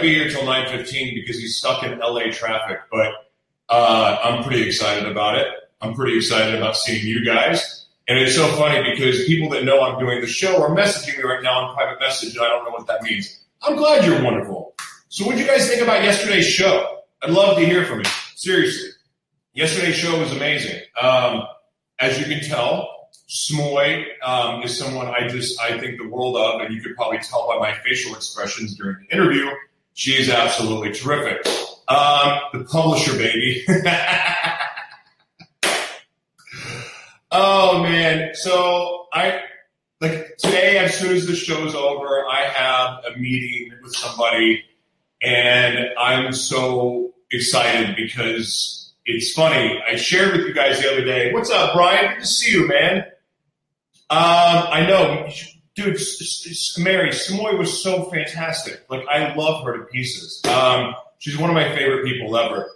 [0.00, 3.12] Be here till 9:15 because he's stuck in LA traffic, but
[3.68, 5.46] uh, I'm pretty excited about it.
[5.80, 7.86] I'm pretty excited about seeing you guys.
[8.08, 11.22] And it's so funny because people that know I'm doing the show are messaging me
[11.22, 13.44] right now on private message, and I don't know what that means.
[13.62, 14.74] I'm glad you're wonderful.
[15.08, 17.02] So, what did you guys think about yesterday's show?
[17.22, 18.10] I'd love to hear from you.
[18.34, 18.90] Seriously,
[19.52, 20.80] yesterday's show was amazing.
[21.00, 21.44] Um,
[22.00, 26.62] as you can tell, Smoy um, is someone I just I think the world of,
[26.62, 29.46] and you could probably tell by my facial expressions during the interview.
[29.94, 31.46] She is absolutely terrific.
[31.88, 33.64] Um, the publisher, baby.
[37.32, 39.40] oh man, so I
[40.00, 40.78] like today.
[40.78, 44.62] As soon as the show's over, I have a meeting with somebody,
[45.20, 49.82] and I'm so excited because it's funny.
[49.86, 51.32] I shared with you guys the other day.
[51.32, 52.14] What's up, Brian?
[52.14, 52.98] Good to see you, man.
[54.10, 55.28] Um, I know,
[55.84, 55.98] dude.
[56.78, 58.84] Mary Samoy was so fantastic.
[58.88, 60.42] Like I love her to pieces.
[60.46, 62.70] Um, she's one of my favorite people ever.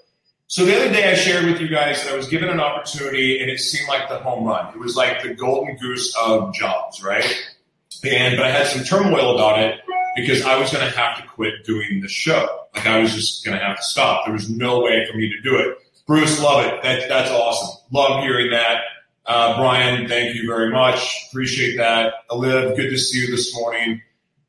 [0.46, 3.40] So the other day I shared with you guys that I was given an opportunity
[3.40, 4.72] and it seemed like the home run.
[4.74, 7.24] It was like the golden goose of jobs, right?
[8.04, 9.80] And but I had some turmoil about it
[10.16, 12.60] because I was going to have to quit doing the show.
[12.74, 14.26] Like I was just going to have to stop.
[14.26, 15.78] There was no way for me to do it.
[16.06, 16.82] Bruce, love it.
[16.82, 17.80] That, that's awesome.
[17.90, 18.78] Love hearing that.
[19.26, 21.26] Uh, Brian, thank you very much.
[21.30, 22.14] Appreciate that.
[22.30, 24.02] Aliv, good to see you this morning.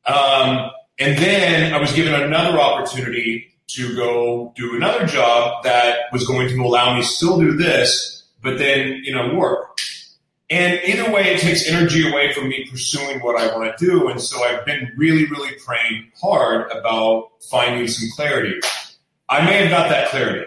[0.04, 6.26] Um, and then I was given another opportunity to go do another job that was
[6.26, 9.78] going to allow me still do this, but then, you know, work.
[10.48, 14.08] And either way, it takes energy away from me pursuing what I want to do.
[14.08, 18.60] And so I've been really, really praying hard about finding some clarity.
[19.28, 20.46] I may have got that clarity.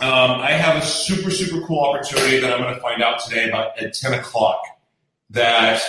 [0.00, 3.48] Um, I have a super, super cool opportunity that I'm going to find out today
[3.48, 4.62] about at 10 o'clock
[5.30, 5.80] that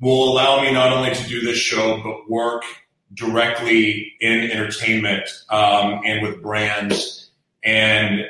[0.00, 2.64] will allow me not only to do this show, but work
[3.12, 7.30] directly in entertainment um, and with brands.
[7.62, 8.26] And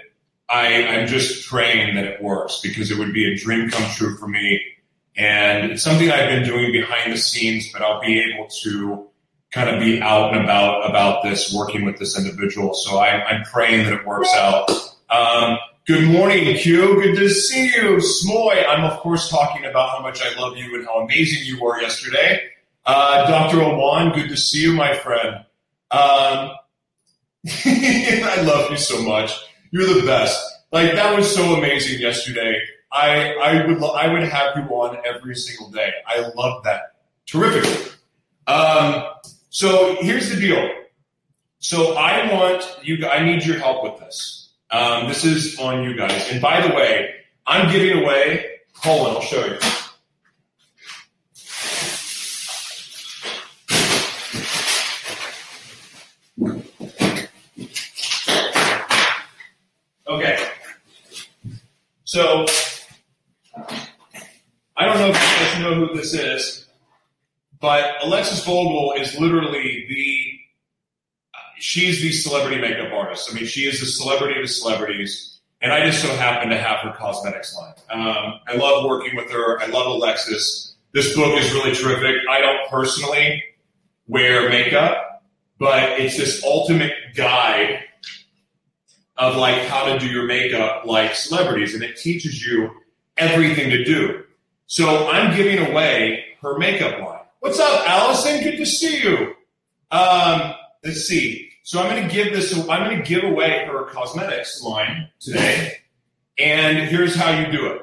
[0.48, 4.16] I, I'm just praying that it works because it would be a dream come true
[4.16, 4.60] for me.
[5.16, 9.08] And it's something I've been doing behind the scenes, but I'll be able to
[9.52, 12.74] kind of be out and about about this, working with this individual.
[12.74, 14.68] So I, I'm praying that it works out.
[15.14, 17.00] Um, good morning, Q.
[17.00, 18.00] Good to see you.
[18.00, 21.62] Smoy, I'm of course talking about how much I love you and how amazing you
[21.62, 22.40] were yesterday.
[22.84, 23.58] Uh, Dr.
[23.62, 25.36] Owan, good to see you, my friend.
[25.92, 26.50] Um,
[27.46, 29.38] I love you so much.
[29.70, 30.36] You're the best.
[30.72, 32.60] Like that was so amazing yesterday.
[32.90, 35.92] I I would I would have you on every single day.
[36.08, 36.96] I love that.
[37.26, 37.92] Terrific.
[38.48, 39.04] Um,
[39.50, 40.68] so here's the deal.
[41.60, 43.06] So I want you.
[43.06, 44.43] I need your help with this.
[44.74, 46.32] Um, this is on you guys.
[46.32, 47.14] And by the way,
[47.46, 48.44] I'm giving away.
[48.78, 49.56] Hold on, I'll show you.
[60.08, 60.44] Okay.
[62.02, 62.44] So
[64.76, 66.66] I don't know if you guys know who this is,
[67.60, 70.33] but Alexis Vogel is literally the
[71.58, 73.30] she's the celebrity makeup artist.
[73.30, 76.58] I mean, she is the celebrity of the celebrities, and I just so happen to
[76.58, 77.74] have her cosmetics line.
[77.90, 79.60] Um, I love working with her.
[79.60, 80.76] I love Alexis.
[80.92, 82.16] This book is really terrific.
[82.30, 83.42] I don't personally
[84.06, 85.24] wear makeup,
[85.58, 87.80] but it's this ultimate guide
[89.16, 92.70] of like how to do your makeup like celebrities, and it teaches you
[93.16, 94.24] everything to do.
[94.66, 97.20] So I'm giving away her makeup line.
[97.40, 98.42] What's up, Allison?
[98.42, 99.34] Good to see you.
[99.90, 101.43] Um, let's see.
[101.66, 102.52] So I'm going to give this.
[102.68, 105.78] I'm going to give away her cosmetics line today,
[106.38, 107.80] and here's how you do it.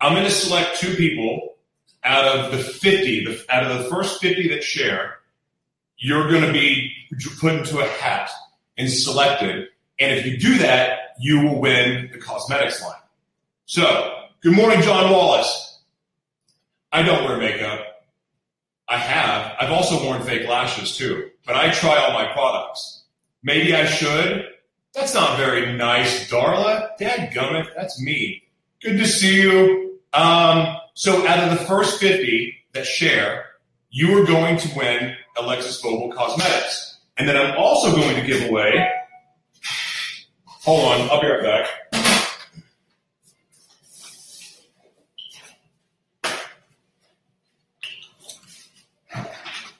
[0.00, 1.54] I'm going to select two people
[2.02, 3.26] out of the 50.
[3.26, 5.18] The, out of the first 50 that share,
[5.98, 6.90] you're going to be
[7.38, 8.28] put into a hat
[8.76, 9.68] and selected.
[10.00, 12.98] And if you do that, you will win the cosmetics line.
[13.66, 15.80] So, good morning, John Wallace.
[16.90, 17.84] I don't wear makeup.
[18.88, 19.54] I have.
[19.60, 23.04] I've also worn fake lashes too, but I try all my products.
[23.42, 24.44] Maybe I should.
[24.92, 26.90] That's not very nice, Darla.
[26.98, 28.42] Dad gummit, that's me.
[28.82, 29.98] Good to see you.
[30.12, 33.46] Um, so out of the first 50 that share,
[33.88, 36.98] you are going to win Alexis Vogel Cosmetics.
[37.16, 38.86] And then I'm also going to give away,
[40.44, 41.70] hold on, I'll be right back.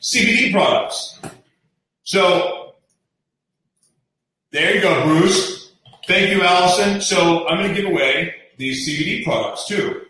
[0.01, 1.19] CBD products.
[2.09, 2.73] So
[4.51, 5.75] there you go, Bruce.
[6.07, 7.03] Thank you, Allison.
[7.03, 10.07] So I'm going to give away these CBD products too.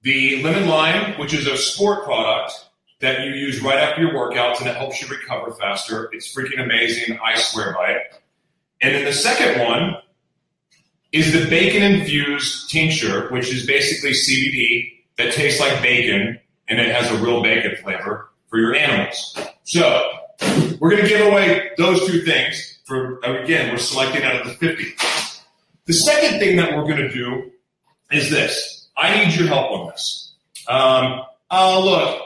[0.00, 2.54] The lemon lime, which is a sport product
[3.00, 6.08] that you use right after your workouts and it helps you recover faster.
[6.14, 7.18] It's freaking amazing.
[7.22, 8.22] I swear by it.
[8.80, 9.96] And then the second one
[11.12, 16.94] is the bacon infused tincture, which is basically CBD that tastes like bacon and it
[16.94, 19.36] has a real bacon flavor for your animals.
[19.64, 20.20] So
[20.82, 22.80] we're going to give away those two things.
[22.86, 24.84] For again, we're selecting out of the 50.
[25.86, 27.52] The second thing that we're going to do
[28.10, 28.88] is this.
[28.96, 30.34] I need your help on this.
[30.66, 32.22] Um, oh, look,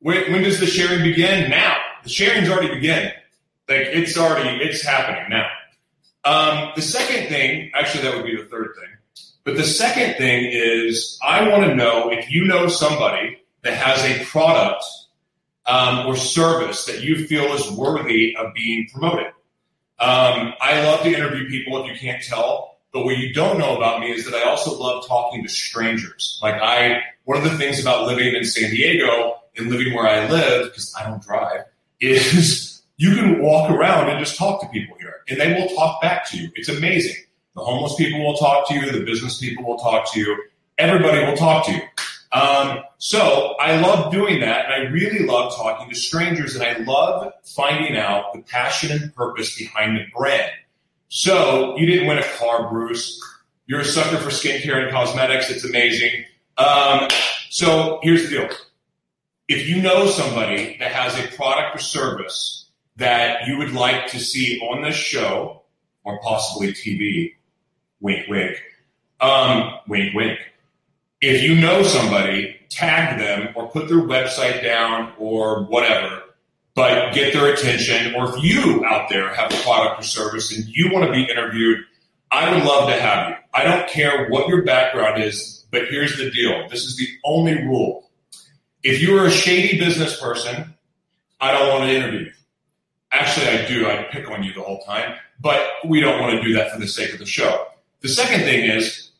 [0.00, 1.48] when, when does the sharing begin?
[1.48, 1.76] Now.
[2.02, 3.12] The sharing's already begun.
[3.68, 5.48] Like it's already, it's happening now.
[6.24, 8.90] Um, the second thing, actually, that would be the third thing.
[9.44, 14.02] But the second thing is, I want to know if you know somebody that has
[14.04, 14.84] a product
[15.66, 19.26] um, or service that you feel is worthy of being promoted.
[19.98, 23.76] Um, I love to interview people if you can't tell, but what you don't know
[23.76, 26.38] about me is that I also love talking to strangers.
[26.42, 30.28] Like I, one of the things about living in San Diego and living where I
[30.28, 31.62] live, because I don't drive,
[32.00, 36.00] is you can walk around and just talk to people here and they will talk
[36.02, 36.50] back to you.
[36.54, 37.16] It's amazing.
[37.54, 38.90] The homeless people will talk to you.
[38.90, 40.44] The business people will talk to you.
[40.78, 41.80] Everybody will talk to you.
[42.34, 46.76] Um, so I love doing that, and I really love talking to strangers, and I
[46.78, 50.50] love finding out the passion and purpose behind the brand.
[51.08, 53.22] So you didn't win a car, Bruce.
[53.66, 55.48] You're a sucker for skincare and cosmetics.
[55.48, 56.24] It's amazing.
[56.58, 57.08] Um,
[57.50, 58.48] so here's the deal:
[59.46, 62.66] if you know somebody that has a product or service
[62.96, 65.62] that you would like to see on this show
[66.02, 67.34] or possibly TV,
[68.00, 68.60] wink, wink,
[69.20, 70.38] um, wink, wink
[71.26, 76.22] if you know somebody, tag them or put their website down or whatever,
[76.74, 78.14] but get their attention.
[78.14, 81.24] Or if you out there have a product or service and you want to be
[81.24, 81.78] interviewed,
[82.30, 83.36] I would love to have you.
[83.54, 86.68] I don't care what your background is, but here's the deal.
[86.68, 88.10] This is the only rule.
[88.82, 90.74] If you are a shady business person,
[91.40, 92.32] I don't want to interview you.
[93.12, 93.88] Actually, I do.
[93.88, 96.80] I pick on you the whole time, but we don't want to do that for
[96.80, 97.66] the sake of the show.
[98.00, 99.10] The second thing is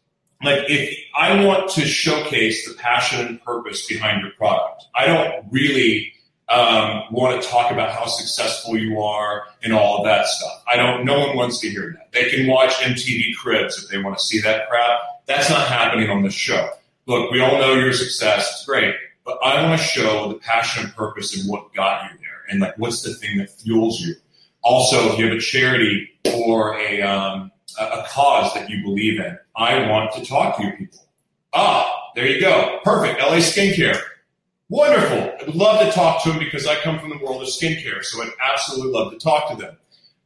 [0.44, 5.46] like if I want to showcase the passion and purpose behind your product, I don't
[5.50, 6.12] really
[6.48, 10.62] um, want to talk about how successful you are and all of that stuff.
[10.70, 11.04] I don't.
[11.04, 12.12] No one wants to hear that.
[12.12, 14.98] They can watch MTV Cribs if they want to see that crap.
[15.26, 16.70] That's not happening on this show.
[17.06, 18.50] Look, we all know your success.
[18.52, 22.18] It's great, but I want to show the passion and purpose and what got you
[22.18, 24.14] there, and like what's the thing that fuels you.
[24.62, 29.38] Also, if you have a charity or a um, a cause that you believe in.
[29.56, 31.06] I want to talk to you people.
[31.52, 32.80] Ah, there you go.
[32.82, 33.20] Perfect.
[33.20, 34.00] LA Skincare.
[34.68, 35.18] Wonderful.
[35.18, 38.02] I would love to talk to them because I come from the world of skincare,
[38.02, 39.76] so I'd absolutely love to talk to them.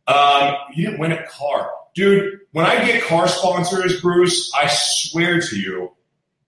[0.07, 1.71] Um, you didn't win a car.
[1.95, 5.93] Dude, when I get car sponsors, Bruce, I swear to you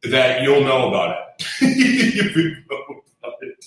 [0.05, 1.57] that you'll know about it.
[2.71, 3.67] know about it.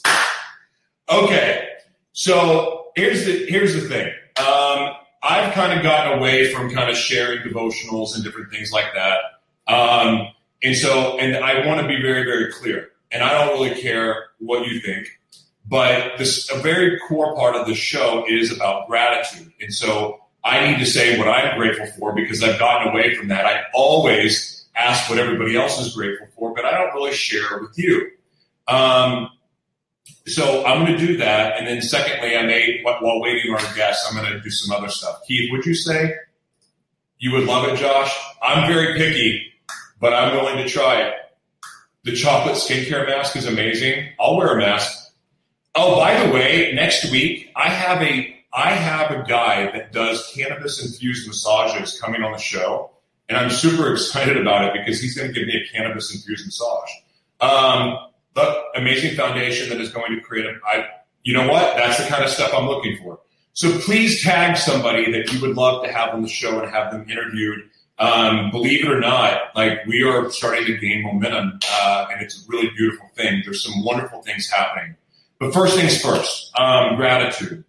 [1.10, 1.67] Okay,
[2.13, 4.12] so here's the here's the thing.
[4.38, 4.93] Um,
[5.24, 9.20] I've kind of gotten away from kind of sharing devotionals and different things like that.
[9.74, 10.27] Um,
[10.62, 12.89] and so, and I want to be very, very clear.
[13.12, 15.08] And I don't really care what you think,
[15.65, 19.53] but this a very core part of the show is about gratitude.
[19.62, 23.30] And so, I need to say what I'm grateful for because I've gotten away from
[23.30, 23.46] that.
[23.46, 27.77] I always ask what everybody else is grateful for, but I don't really share with
[27.77, 28.12] you.
[28.68, 29.30] Um,
[30.25, 31.58] so I'm going to do that.
[31.58, 34.75] And then secondly, I may, while waiting on our guests, I'm going to do some
[34.75, 35.20] other stuff.
[35.27, 36.13] Keith, would you say
[37.18, 38.15] you would love it, Josh?
[38.42, 39.53] I'm very picky,
[40.00, 41.13] but I'm willing to try it.
[42.03, 44.10] The chocolate skincare mask is amazing.
[44.20, 45.12] I'll wear a mask.
[45.75, 50.32] Oh, by the way, next week I have a I have a guy that does
[50.36, 52.92] cannabis infused massages coming on the show,
[53.27, 56.46] and I'm super excited about it because he's going to give me a cannabis infused
[56.46, 56.89] massage.
[57.42, 57.98] Um,
[58.36, 60.88] the amazing foundation that is going to create a, I,
[61.24, 61.75] you know what?
[61.75, 63.20] That's the kind of stuff I'm looking for.
[63.54, 66.92] So please tag somebody that you would love to have on the show and have
[66.92, 67.70] them interviewed.
[68.00, 72.44] Um, believe it or not, like we are starting to gain momentum, uh, and it's
[72.44, 73.44] a really beautiful thing.
[73.46, 74.96] There's some wonderful things happening.
[75.40, 77.63] But first things first, um, gratitude.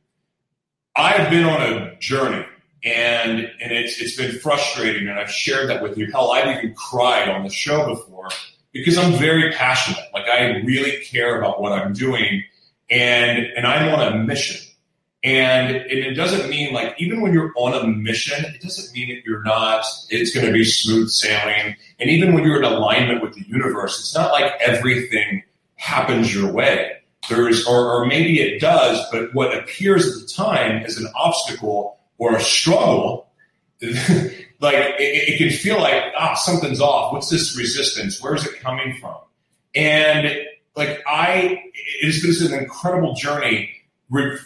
[0.96, 2.46] I've been on a journey
[2.84, 6.10] and and it's it's been frustrating and I've shared that with you.
[6.10, 8.28] Hell, I've even cried on the show before
[8.74, 10.04] because I'm very passionate.
[10.12, 12.44] Like I really care about what I'm doing
[12.90, 14.60] and and I'm on a mission.
[15.22, 19.08] And, and it doesn't mean like even when you're on a mission, it doesn't mean
[19.08, 21.76] that you're not it's gonna be smooth sailing.
[21.98, 25.42] And even when you're in alignment with the universe, it's not like everything
[25.76, 30.84] happens your way there's or, or maybe it does, but what appears at the time
[30.84, 33.28] as an obstacle or a struggle,
[34.60, 37.12] like it, it, can feel like ah something's off.
[37.12, 38.22] What's this resistance?
[38.22, 39.16] Where's it coming from?
[39.74, 40.34] And
[40.76, 43.70] like I, it's been an incredible journey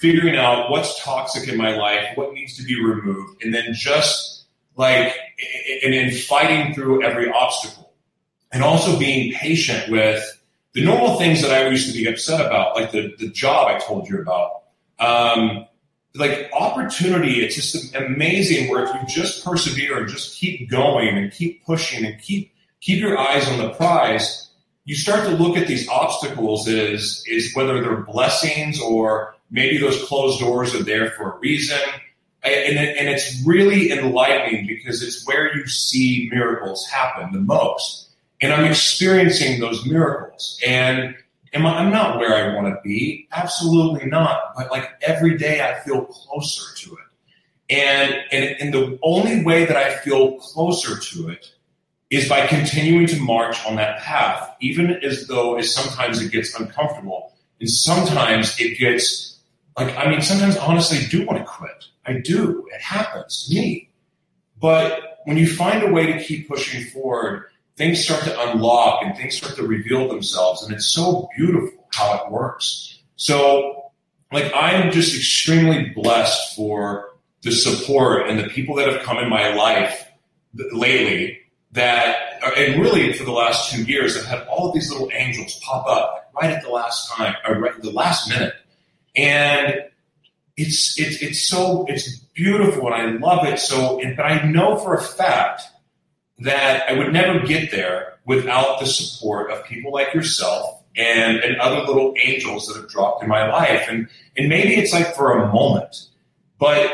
[0.00, 4.46] figuring out what's toxic in my life, what needs to be removed, and then just
[4.76, 5.14] like
[5.82, 7.92] and then fighting through every obstacle,
[8.52, 10.24] and also being patient with
[10.72, 13.78] the normal things that I used to be upset about, like the, the job I
[13.78, 14.62] told you about,
[15.00, 15.66] um,
[16.18, 21.32] like opportunity, it's just amazing where if you just persevere and just keep going and
[21.32, 24.48] keep pushing and keep keep your eyes on the prize,
[24.84, 30.04] you start to look at these obstacles as is whether they're blessings or maybe those
[30.04, 31.80] closed doors are there for a reason.
[32.44, 38.08] And, and it's really enlightening because it's where you see miracles happen the most
[38.40, 40.58] and I'm experiencing those miracles.
[40.66, 41.16] And
[41.54, 43.28] am I, I'm not where I want to be.
[43.32, 44.54] Absolutely not.
[44.56, 47.04] But like every day I feel closer to it.
[47.70, 51.52] And, and, and the only way that I feel closer to it
[52.10, 56.58] is by continuing to march on that path, even as though as sometimes it gets
[56.58, 57.34] uncomfortable.
[57.60, 59.38] And sometimes it gets
[59.76, 61.84] like, I mean, sometimes honestly I do want to quit.
[62.06, 62.66] I do.
[62.72, 63.90] It happens to me.
[64.60, 67.47] But when you find a way to keep pushing forward,
[67.78, 70.64] things start to unlock and things start to reveal themselves.
[70.64, 72.98] And it's so beautiful how it works.
[73.16, 73.90] So,
[74.32, 79.30] like, I'm just extremely blessed for the support and the people that have come in
[79.30, 80.06] my life
[80.72, 81.38] lately
[81.72, 85.10] that, uh, and really for the last two years, I've had all of these little
[85.12, 88.54] angels pop up right at the last time, or right at the last minute.
[89.16, 89.82] And
[90.56, 92.94] it's, it's, it's so, it's beautiful and
[93.24, 93.60] I love it.
[93.60, 95.62] So, but I know for a fact
[96.40, 101.56] that I would never get there without the support of people like yourself and, and
[101.60, 103.86] other little angels that have dropped in my life.
[103.88, 106.06] And, and maybe it's like for a moment,
[106.58, 106.90] but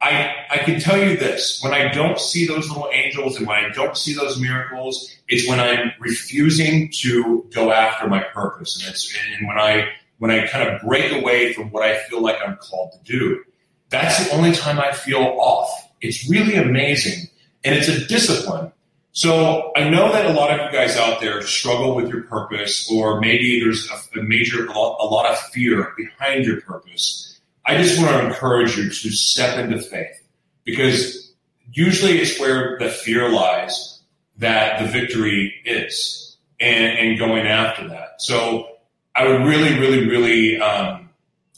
[0.00, 3.64] I, I can tell you this when I don't see those little angels and when
[3.64, 8.80] I don't see those miracles, it's when I'm refusing to go after my purpose.
[8.80, 9.88] And it's and when I
[10.18, 13.44] when I kind of break away from what I feel like I'm called to do.
[13.90, 15.70] That's the only time I feel off.
[16.00, 17.28] It's really amazing
[17.64, 18.72] and it's a discipline.
[19.12, 22.90] So I know that a lot of you guys out there struggle with your purpose,
[22.90, 27.38] or maybe there's a, a major, a lot, of fear behind your purpose.
[27.66, 30.22] I just want to encourage you to step into faith
[30.64, 31.32] because
[31.72, 34.00] usually it's where the fear lies
[34.38, 38.20] that the victory is and, and going after that.
[38.22, 38.76] So
[39.14, 41.10] I would really, really, really um,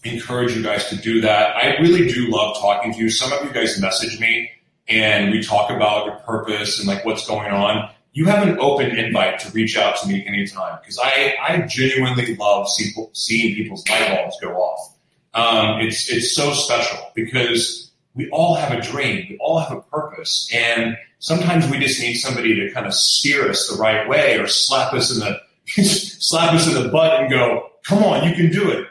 [0.02, 1.56] encourage you guys to do that.
[1.56, 3.10] I really do love talking to you.
[3.10, 4.50] Some of you guys message me
[4.88, 8.96] and we talk about your purpose and like what's going on, you have an open
[8.96, 13.88] invite to reach out to me anytime because I, I genuinely love see, seeing people's
[13.88, 14.94] light bulbs go off.
[15.34, 19.80] Um, it's it's so special because we all have a dream, we all have a
[19.80, 24.38] purpose, and sometimes we just need somebody to kind of steer us the right way
[24.38, 25.40] or slap us in the
[25.82, 28.86] slap us in the butt and go, "Come on, you can do it."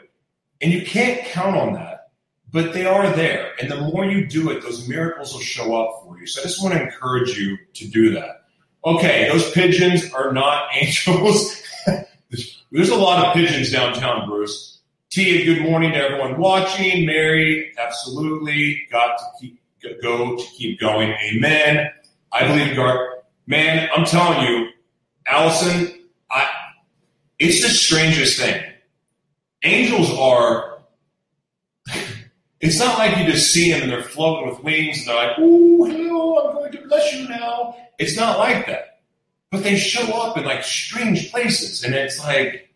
[0.60, 1.93] And you can't count on that
[2.54, 3.52] but they are there.
[3.60, 6.26] And the more you do it, those miracles will show up for you.
[6.28, 8.44] So I just want to encourage you to do that.
[8.86, 11.60] Okay, those pigeons are not angels.
[12.70, 14.78] There's a lot of pigeons downtown, Bruce.
[15.10, 17.04] Tia, good morning to everyone watching.
[17.04, 18.86] Mary, absolutely.
[18.88, 19.60] Got to keep
[20.00, 21.10] go to keep going.
[21.10, 21.90] Amen.
[22.32, 22.98] I believe God.
[23.48, 24.68] Man, I'm telling you,
[25.26, 26.48] Allison, I,
[27.40, 28.62] it's the strangest thing.
[29.64, 30.73] Angels are,
[32.60, 35.36] it's not like you just see them and they're floating with wings and they're like,
[35.38, 37.76] oh, hello, I'm going to bless you now.
[37.98, 39.00] It's not like that.
[39.50, 42.70] But they show up in like strange places and it's like,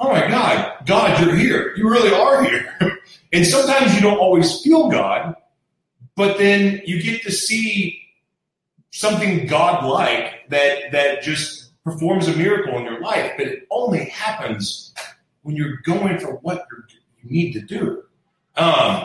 [0.00, 1.74] oh my God, God, you're here.
[1.76, 2.74] You really are here.
[3.32, 5.34] and sometimes you don't always feel God,
[6.16, 8.00] but then you get to see
[8.90, 13.32] something God-like that that just performs a miracle in your life.
[13.36, 14.94] But it only happens
[15.42, 16.66] when you're going for what
[17.22, 18.04] you need to do.
[18.58, 19.04] Um,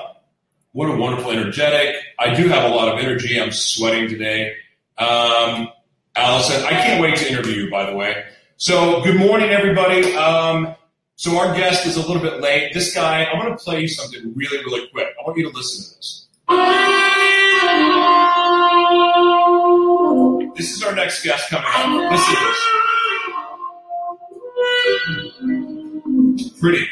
[0.71, 1.95] what a wonderful energetic.
[2.17, 3.39] I do have a lot of energy.
[3.39, 4.55] I'm sweating today.
[4.97, 5.69] Um,
[6.15, 8.25] Allison, I can't wait to interview you, by the way.
[8.57, 10.15] So, good morning, everybody.
[10.15, 10.75] Um,
[11.15, 12.73] so, our guest is a little bit late.
[12.73, 15.09] This guy, I'm going to play you something really, really quick.
[15.19, 16.27] I want you to listen to this.
[20.55, 22.11] This is our next guest coming up.
[22.11, 22.41] Listen to
[26.39, 26.59] this.
[26.59, 26.87] Pretty.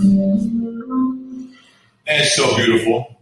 [0.00, 1.52] And
[2.06, 3.16] it's so beautiful.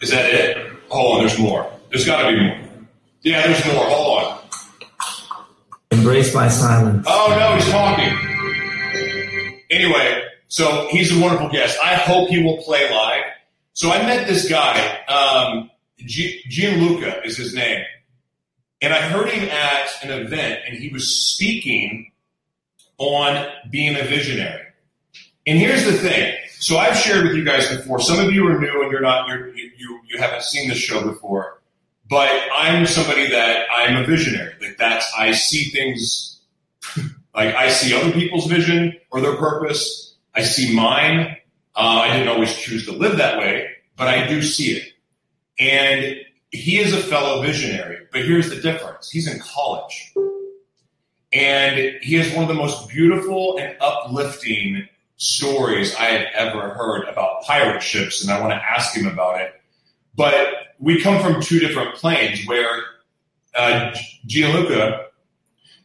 [0.00, 0.56] Is that it?
[0.88, 1.70] Hold on, there's more.
[1.90, 2.58] There's got to be more.
[3.22, 3.84] Yeah, there's more.
[3.86, 4.38] Hold on.
[5.92, 7.06] Embraced by silence.
[7.08, 8.18] Oh no, he's talking.
[9.70, 11.78] Anyway, so he's a wonderful guest.
[11.82, 13.24] I hope he will play live.
[13.74, 17.82] So I met this guy, um, G- Gianluca is his name,
[18.82, 22.11] and I heard him at an event, and he was speaking
[23.02, 24.62] on being a visionary.
[25.46, 26.36] And here's the thing.
[26.58, 28.00] So I've shared with you guys before.
[28.00, 31.02] Some of you are new and you're not you're, you you haven't seen this show
[31.02, 31.60] before.
[32.08, 34.54] But I'm somebody that I'm a visionary.
[34.60, 36.40] Like that's I see things
[37.34, 40.14] like I see other people's vision or their purpose.
[40.34, 41.36] I see mine.
[41.74, 44.92] Uh, I didn't always choose to live that way, but I do see it.
[45.58, 46.16] And
[46.50, 48.06] he is a fellow visionary.
[48.12, 50.12] But here's the difference: he's in college,
[51.32, 57.08] and he has one of the most beautiful and uplifting stories I have ever heard
[57.08, 59.54] about pirate ships, and I want to ask him about it.
[60.14, 62.82] But we come from two different planes where
[63.54, 63.94] uh,
[64.26, 65.06] Gianluca,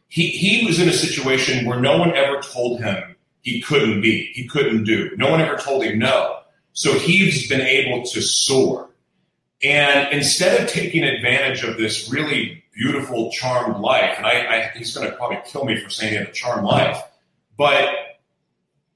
[0.08, 4.30] he, he was in a situation where no one ever told him he couldn't be,
[4.34, 5.10] he couldn't do.
[5.16, 6.40] No one ever told him no.
[6.72, 8.90] So he's been able to soar.
[9.62, 14.96] And instead of taking advantage of this really beautiful, charmed life, and I, I he's
[14.96, 17.02] going to probably kill me for saying he had a charmed life,
[17.58, 17.88] but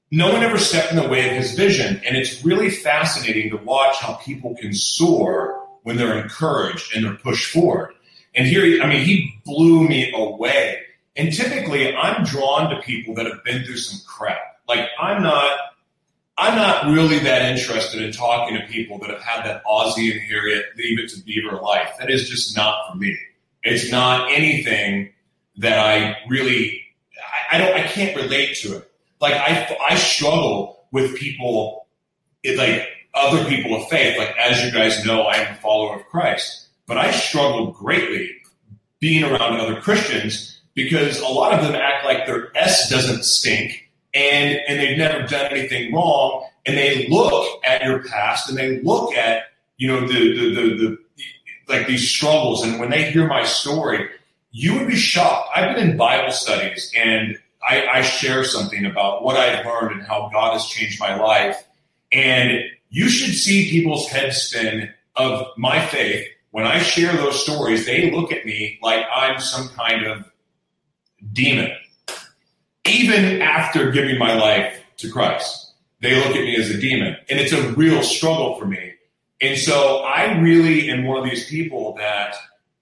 [0.09, 2.01] no one ever stepped in the way of his vision.
[2.05, 7.15] And it's really fascinating to watch how people can soar when they're encouraged and they're
[7.15, 7.95] pushed forward.
[8.35, 10.79] And here, I mean, he blew me away.
[11.15, 14.39] And typically, I'm drawn to people that have been through some crap.
[14.67, 15.51] Like, I'm not,
[16.37, 20.21] I'm not really that interested in talking to people that have had that Ozzie and
[20.21, 21.89] Harriet leave it to Beaver life.
[21.99, 23.17] That is just not for me.
[23.63, 25.13] It's not anything
[25.57, 26.81] that I really,
[27.51, 28.91] I, I don't, I can't relate to it.
[29.21, 31.87] Like, I, I struggle with people,
[32.43, 34.17] it, like, other people of faith.
[34.17, 36.67] Like, as you guys know, I am a follower of Christ.
[36.85, 38.31] But I struggle greatly
[38.99, 43.89] being around other Christians because a lot of them act like their S doesn't stink
[44.13, 46.47] and, and they've never done anything wrong.
[46.65, 49.43] And they look at your past and they look at,
[49.77, 50.97] you know, the, the, the, the
[51.67, 52.63] like these struggles.
[52.63, 54.09] And when they hear my story,
[54.51, 55.49] you would be shocked.
[55.55, 60.07] I've been in Bible studies and I, I share something about what I've learned and
[60.07, 61.63] how God has changed my life.
[62.11, 66.27] And you should see people's head spin of my faith.
[66.51, 70.25] When I share those stories, they look at me like I'm some kind of
[71.31, 71.71] demon.
[72.85, 77.15] Even after giving my life to Christ, they look at me as a demon.
[77.29, 78.92] And it's a real struggle for me.
[79.43, 82.33] And so I really am one of these people that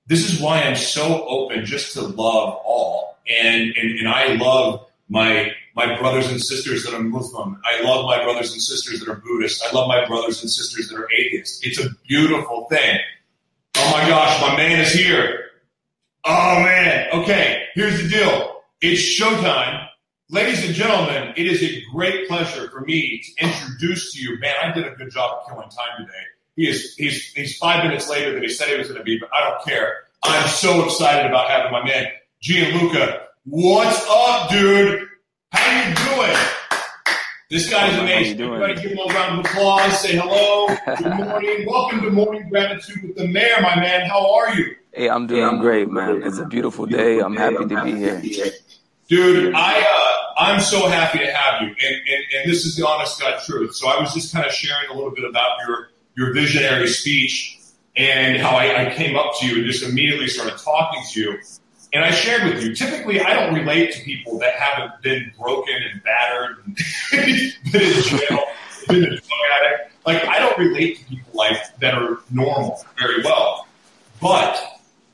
[0.05, 3.17] this is why I'm so open just to love all.
[3.27, 7.59] And, and, and I love my my brothers and sisters that are Muslim.
[7.65, 9.63] I love my brothers and sisters that are Buddhist.
[9.65, 11.65] I love my brothers and sisters that are atheists.
[11.65, 12.99] It's a beautiful thing.
[13.77, 15.45] Oh my gosh, my man is here.
[16.25, 17.07] Oh man.
[17.13, 18.61] Okay, here's the deal.
[18.81, 19.87] It's showtime.
[20.29, 24.39] Ladies and gentlemen, it is a great pleasure for me to introduce to you.
[24.39, 26.23] Man, I did a good job of killing time today.
[26.55, 29.17] He is he's he's five minutes later than he said he was going to be,
[29.17, 30.03] but I don't care.
[30.23, 32.07] I'm so excited about having my man
[32.41, 33.27] Gianluca.
[33.45, 35.07] What's up, dude?
[35.53, 36.37] How you doing?
[37.49, 38.41] This guy's amazing.
[38.41, 39.99] Everybody give him a round of applause.
[39.99, 40.67] Say hello.
[40.97, 41.65] Good morning.
[41.67, 44.09] Welcome to Morning Gratitude with the Mayor, my man.
[44.09, 44.75] How are you?
[44.93, 46.21] Hey, I'm doing great, man.
[46.23, 47.19] It's a beautiful day.
[47.19, 48.21] I'm happy to be here.
[49.07, 52.87] Dude, I uh, I'm so happy to have you, and, and and this is the
[52.87, 53.75] honest God truth.
[53.75, 57.59] So I was just kind of sharing a little bit about your your visionary speech
[57.95, 61.39] and how I, I came up to you and just immediately started talking to you.
[61.93, 62.73] And I shared with you.
[62.73, 66.75] Typically, I don't relate to people that haven't been broken and battered, and
[67.71, 68.43] been in jail,
[68.87, 69.21] been a drug
[69.61, 69.91] addict.
[70.05, 73.67] Like I don't relate to people like that are normal very well.
[74.21, 74.63] But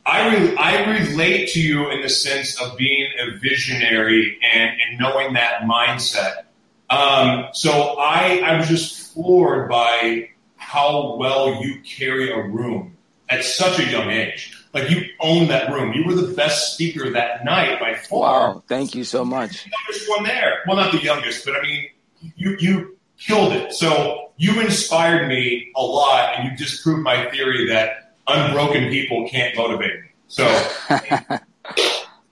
[0.05, 4.99] I re- I relate to you in the sense of being a visionary and, and
[4.99, 6.43] knowing that mindset.
[6.91, 10.29] Um, so I I was just floored by
[10.67, 12.97] how well you carry a room
[13.29, 14.53] at such a young age.
[14.73, 15.93] Like you own that room.
[15.93, 18.55] You were the best speaker that night by far.
[18.55, 19.63] Wow, thank you so much.
[19.63, 20.59] The youngest one there.
[20.67, 21.87] Well, not the youngest, but I mean,
[22.35, 23.71] you you killed it.
[23.71, 29.55] So you inspired me a lot, and you disproved my theory that unbroken people can't
[29.55, 30.07] motivate me.
[30.27, 30.45] So.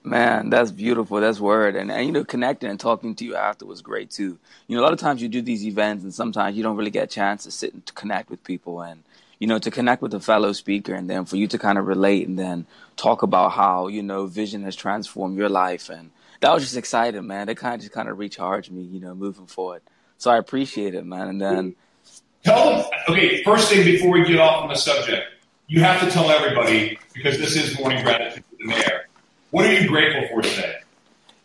[0.06, 1.20] Man, that's beautiful.
[1.20, 1.74] That's word.
[1.74, 4.38] And, and, you know, connecting and talking to you after was great too.
[4.68, 6.92] You know, a lot of times you do these events and sometimes you don't really
[6.92, 9.02] get a chance to sit and to connect with people and,
[9.40, 11.88] you know, to connect with a fellow speaker and then for you to kind of
[11.88, 12.66] relate and then
[12.96, 15.88] talk about how, you know, vision has transformed your life.
[15.88, 17.48] And that was just exciting, man.
[17.48, 19.82] That kind of just kind of recharged me, you know, moving forward.
[20.18, 21.26] So I appreciate it, man.
[21.26, 21.74] And then.
[22.44, 25.26] Tell them, okay, first thing before we get off on the subject,
[25.66, 29.05] you have to tell everybody, because this is Morning Gratitude with the Mayor
[29.56, 30.74] what are you grateful for today?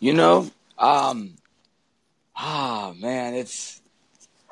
[0.01, 1.35] You know, um,
[2.35, 3.81] ah, man, it's,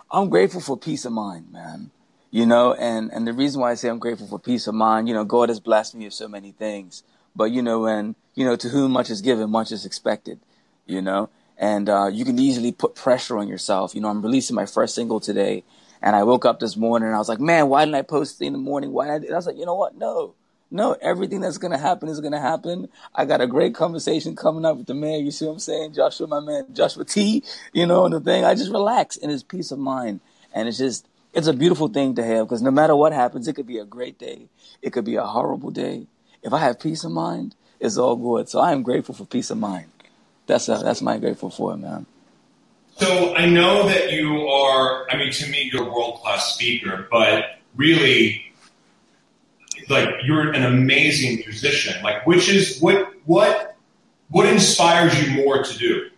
[0.10, 1.92] I'm grateful for peace of mind, man.
[2.32, 5.10] You know, and, and the reason why I say I'm grateful for peace of mind,
[5.10, 7.04] you know, God has blessed me with so many things.
[7.36, 10.40] But, you know, and, you know, to whom much is given, much is expected,
[10.86, 13.94] you know, and, uh, you can easily put pressure on yourself.
[13.94, 15.66] You know, I'm releasing my first single today
[16.02, 18.42] and I woke up this morning and I was like, man, why didn't I post
[18.42, 18.94] in the morning?
[18.94, 19.98] Why did I, I was like, you know what?
[19.98, 20.36] No,
[20.72, 22.90] no, everything that's going to happen is going to happen.
[23.16, 25.26] I got a great conversation coming up with the man.
[25.26, 25.94] You see what I'm saying?
[25.94, 29.44] Joshua, my man, Joshua T, you know, and the thing, I just relax and it's
[29.44, 30.20] peace of mind.
[30.54, 33.54] And it's just, it's a beautiful thing to have because no matter what happens, it
[33.56, 34.48] could be a great day.
[34.82, 36.08] It could be a horrible day.
[36.44, 38.48] If I have peace of mind, it's all good.
[38.50, 39.88] So I am grateful for peace of mind.
[40.46, 42.06] That's a, that's my grateful for, man.
[42.98, 47.08] So I know that you are, I mean, to me, you're a world class speaker,
[47.10, 48.49] but really,
[49.90, 52.02] like you're an amazing musician.
[52.04, 53.76] Like, which is what what
[54.30, 56.10] what inspires you more to do?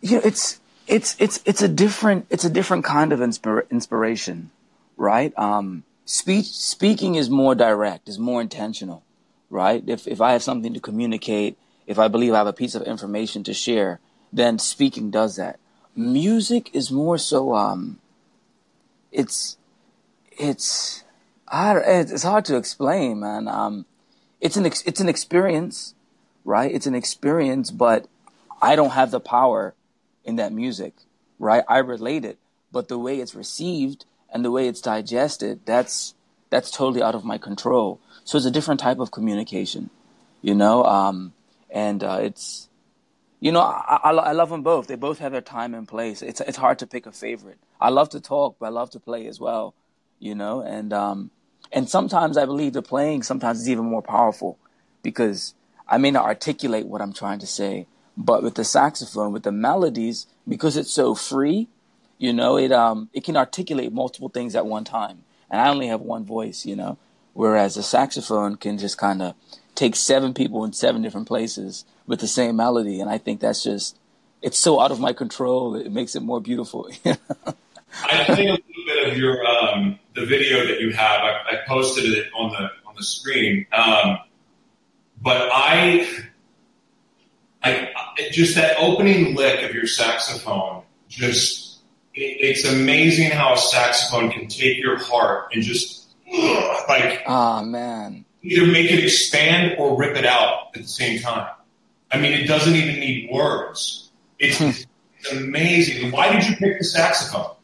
[0.00, 4.50] You know, it's it's it's it's a different it's a different kind of inspira- inspiration,
[4.96, 5.32] right?
[5.38, 9.04] Um, speech speaking is more direct, is more intentional,
[9.50, 9.82] right?
[9.86, 12.82] If if I have something to communicate, if I believe I have a piece of
[12.82, 14.00] information to share,
[14.32, 15.58] then speaking does that.
[15.94, 18.00] Music is more so um,
[19.12, 19.58] it's
[20.38, 21.04] it's
[21.54, 23.48] it's hard to explain, man.
[23.48, 23.86] Um,
[24.40, 25.94] it's an it's an experience,
[26.44, 26.72] right?
[26.72, 28.08] It's an experience, but
[28.60, 29.74] I don't have the power
[30.24, 30.94] in that music,
[31.38, 31.64] right?
[31.68, 32.38] I relate it,
[32.70, 36.14] but the way it's received and the way it's digested, that's
[36.50, 38.00] that's totally out of my control.
[38.24, 39.90] So it's a different type of communication,
[40.42, 40.84] you know.
[40.84, 41.32] Um,
[41.70, 42.68] and uh, it's
[43.40, 44.86] you know I, I, I, love them both.
[44.86, 46.22] They both have their time and place.
[46.22, 47.58] It's it's hard to pick a favorite.
[47.80, 49.74] I love to talk, but I love to play as well,
[50.22, 50.60] you know.
[50.62, 51.30] And um,
[51.72, 54.58] and sometimes I believe the playing sometimes is even more powerful
[55.02, 55.54] because
[55.88, 59.52] I may not articulate what I'm trying to say, but with the saxophone, with the
[59.52, 61.68] melodies, because it's so free,
[62.18, 65.24] you know, it um it can articulate multiple things at one time.
[65.50, 66.96] And I only have one voice, you know,
[67.34, 69.34] whereas the saxophone can just kind of
[69.74, 73.62] take seven people in seven different places with the same melody, and I think that's
[73.62, 73.98] just
[74.40, 75.76] it's so out of my control.
[75.76, 76.90] It makes it more beautiful.
[77.94, 78.58] I little
[79.02, 81.20] bit of your um, the video that you have.
[81.22, 84.18] I, I, posted it on the on the screen, um,
[85.20, 86.06] but I,
[87.62, 87.90] I
[88.30, 90.82] just that opening lick of your saxophone.
[91.08, 91.80] Just
[92.14, 96.14] it, it's amazing how a saxophone can take your heart and just
[96.88, 101.48] like oh man, either make it expand or rip it out at the same time.
[102.10, 104.10] I mean, it doesn't even need words.
[104.38, 104.86] It's, it's
[105.32, 106.10] amazing.
[106.10, 107.56] Why did you pick the saxophone?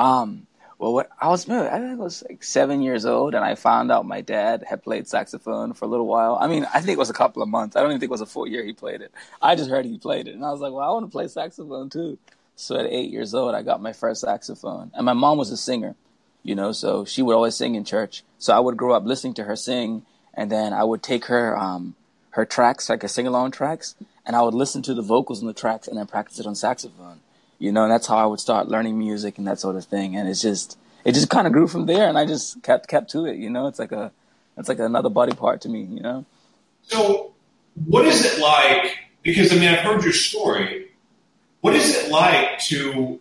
[0.00, 0.46] Um,
[0.78, 3.92] well, what, I was, I think I was like seven years old, and I found
[3.92, 6.38] out my dad had played saxophone for a little while.
[6.40, 7.76] I mean, I think it was a couple of months.
[7.76, 9.12] I don't even think it was a full year he played it.
[9.42, 11.28] I just heard he played it, and I was like, well, I want to play
[11.28, 12.16] saxophone too.
[12.56, 15.56] So at eight years old, I got my first saxophone, and my mom was a
[15.58, 15.96] singer,
[16.42, 18.24] you know, so she would always sing in church.
[18.38, 21.58] So I would grow up listening to her sing, and then I would take her
[21.58, 21.94] um,
[22.30, 25.46] her tracks, like a sing along tracks, and I would listen to the vocals in
[25.46, 27.20] the tracks, and then practice it on saxophone
[27.60, 30.16] you know, and that's how I would start learning music and that sort of thing.
[30.16, 33.10] And it's just, it just kind of grew from there, and I just kept kept
[33.10, 33.36] to it.
[33.36, 34.10] You know, it's like a,
[34.56, 35.82] it's like another body part to me.
[35.82, 36.24] You know.
[36.82, 37.32] So
[37.86, 38.96] what is it like?
[39.22, 40.88] Because I mean, I've heard your story.
[41.60, 43.20] What is it like to?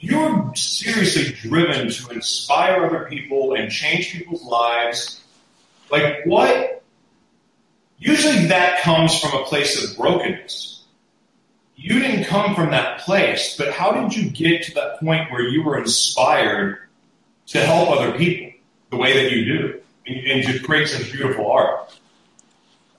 [0.00, 5.22] You're seriously driven to inspire other people and change people's lives.
[5.90, 6.82] Like what?
[7.98, 10.73] Usually, that comes from a place of brokenness.
[11.76, 15.42] You didn't come from that place, but how did you get to that point where
[15.42, 16.78] you were inspired
[17.48, 18.52] to help other people
[18.90, 21.98] the way that you do and, and to create such beautiful art?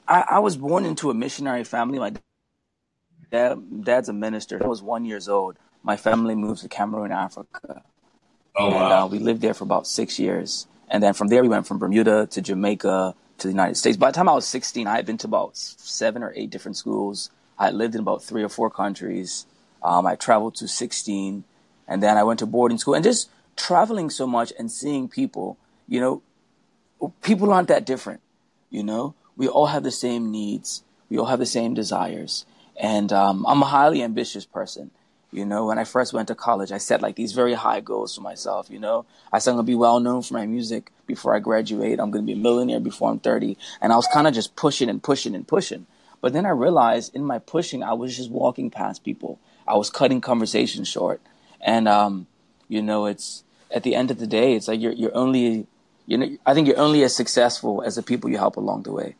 [0.07, 1.99] I, I was born into a missionary family.
[1.99, 2.13] My
[3.31, 4.63] dad, dad's a minister.
[4.63, 5.57] I was one years old.
[5.83, 7.83] My family moved to Cameroon, Africa.
[8.55, 9.05] Oh and wow!
[9.05, 10.67] uh, we lived there for about six years.
[10.89, 13.97] And then from there, we went from Bermuda to Jamaica to the United States.
[13.97, 16.77] By the time I was 16, I had been to about seven or eight different
[16.77, 17.31] schools.
[17.57, 19.45] I lived in about three or four countries.
[19.83, 21.43] Um, I traveled to 16,
[21.87, 22.95] and then I went to boarding school.
[22.95, 28.21] And just traveling so much and seeing people, you know, people aren't that different.
[28.69, 30.83] You know, we all have the same needs.
[31.09, 32.45] We all have the same desires.
[32.75, 34.91] And um, I'm a highly ambitious person.
[35.31, 38.15] You know, when I first went to college, I set like these very high goals
[38.15, 38.69] for myself.
[38.69, 41.99] You know, I said I'm gonna be well known for my music before I graduate.
[41.99, 43.57] I'm gonna be a millionaire before I'm 30.
[43.81, 45.87] And I was kind of just pushing and pushing and pushing.
[46.25, 49.37] But then I realized in my pushing, I was just walking past people.
[49.67, 51.21] I was cutting conversations short.
[51.61, 52.25] And um,
[52.67, 55.67] you know, it's at the end of the day, it's like you're you're only
[56.07, 58.91] you know I think you're only as successful as the people you help along the
[58.91, 59.17] way.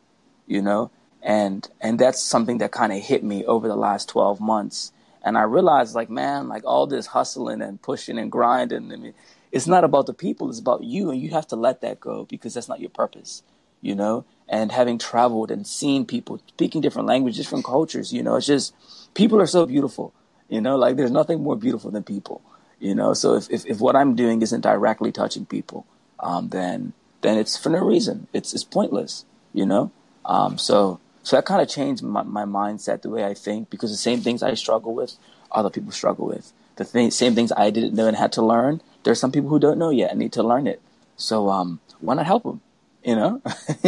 [0.48, 0.90] You know,
[1.22, 4.90] and and that's something that kind of hit me over the last 12 months.
[5.22, 8.92] And I realized, like, man, like all this hustling and pushing and grinding.
[8.92, 9.14] I mean,
[9.52, 12.24] it's not about the people; it's about you, and you have to let that go
[12.24, 13.44] because that's not your purpose.
[13.80, 18.36] You know, and having traveled and seen people speaking different languages, different cultures, you know,
[18.36, 18.74] it's just
[19.14, 20.12] people are so beautiful.
[20.48, 22.40] You know, like there's nothing more beautiful than people.
[22.78, 25.86] You know, so if if, if what I'm doing isn't directly touching people,
[26.20, 28.28] um, then then it's for no reason.
[28.32, 29.24] It's it's pointless.
[29.52, 29.90] You know,
[30.24, 33.90] um, so so that kind of changed my, my mindset, the way I think, because
[33.90, 35.16] the same things I struggle with,
[35.50, 36.52] other people struggle with.
[36.76, 38.82] The same things I didn't know and had to learn.
[39.02, 40.80] There's some people who don't know yet and need to learn it.
[41.16, 42.60] So um, why not help them?
[43.06, 43.42] You know,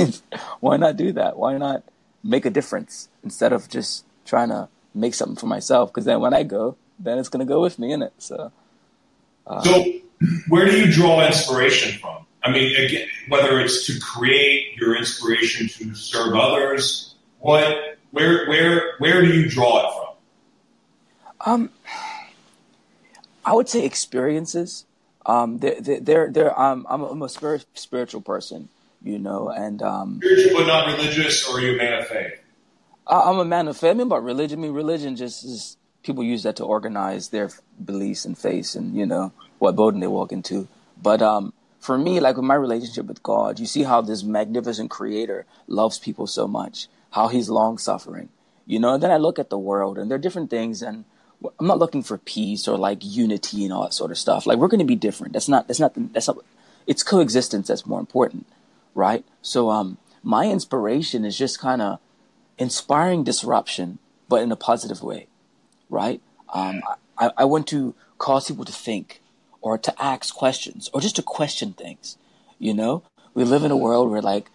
[0.60, 1.36] why not do that?
[1.36, 1.82] Why not
[2.22, 5.90] make a difference instead of just trying to make something for myself?
[5.90, 8.12] Because then when I go, then it's gonna go with me in it.
[8.18, 8.52] So
[9.64, 9.84] So,
[10.48, 12.26] where do you draw inspiration from?
[12.44, 18.94] I mean, again, whether it's to create your inspiration to serve others, what, where, where,
[18.98, 19.92] where do you draw it
[21.42, 21.52] from?
[21.52, 21.70] Um,
[23.44, 24.84] I would say experiences.
[25.26, 28.68] Um, they're, they're, they're, they're um, I'm, a, I'm a spirit, spiritual person,
[29.02, 32.40] you know, and um, Spiritual but not religious, or are you a man of faith?
[33.06, 33.90] I, I'm a man of faith.
[33.90, 37.50] I mean, about religion, I mean, religion just is people use that to organize their
[37.84, 40.68] beliefs and faiths and, you know, what building they walk into.
[41.00, 44.90] But um, for me, like with my relationship with God, you see how this magnificent
[44.90, 48.28] creator loves people so much, how he's long suffering,
[48.66, 51.04] you know, and then I look at the world and there are different things and
[51.58, 54.46] I'm not looking for peace or like unity and all that sort of stuff.
[54.46, 55.32] Like we're going to be different.
[55.32, 56.38] That's not, that's not, the, that's not,
[56.86, 58.46] it's coexistence that's more important,
[58.98, 59.24] right?
[59.42, 62.00] So um, my inspiration is just kind of
[62.58, 65.28] inspiring disruption, but in a positive way,
[65.88, 66.20] right?
[66.52, 66.82] Um,
[67.16, 69.22] I, I want to cause people to think
[69.60, 72.18] or to ask questions or just to question things.
[72.58, 74.50] You know, we live in a world where like,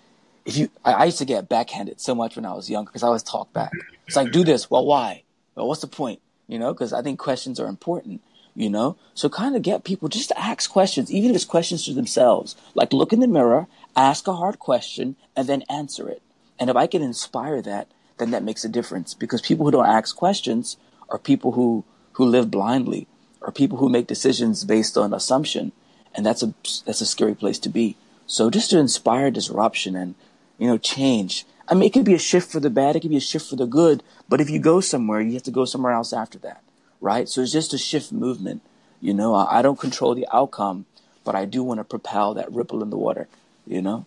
[0.45, 3.03] if you, I, I used to get backhanded so much when I was younger because
[3.03, 3.71] I always talk back.
[4.07, 4.69] It's like, do this.
[4.69, 5.23] Well, why?
[5.55, 6.19] Well, what's the point?
[6.49, 8.21] You know, because I think questions are important.
[8.55, 11.85] You know, so kind of get people just to ask questions, even if it's questions
[11.85, 12.55] to themselves.
[12.75, 16.21] Like look in the mirror, ask a hard question, and then answer it.
[16.59, 19.85] And if I can inspire that, then that makes a difference because people who don't
[19.85, 20.77] ask questions
[21.09, 23.07] are people who, who live blindly
[23.41, 25.71] or people who make decisions based on assumption.
[26.15, 26.53] And that's a,
[26.85, 27.97] that's a scary place to be.
[28.27, 30.15] So just to inspire disruption and,
[30.57, 31.45] you know, change.
[31.67, 32.95] I mean, it could be a shift for the bad.
[32.95, 34.03] It could be a shift for the good.
[34.29, 36.61] But if you go somewhere, you have to go somewhere else after that.
[37.01, 37.27] Right.
[37.27, 38.61] So it's just a shift movement.
[39.01, 40.85] You know, I, I don't control the outcome,
[41.25, 43.27] but I do want to propel that ripple in the water,
[43.67, 44.05] you know?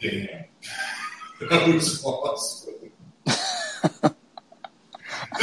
[0.00, 0.28] Damn.
[1.50, 2.74] That was awesome.
[3.26, 3.42] this,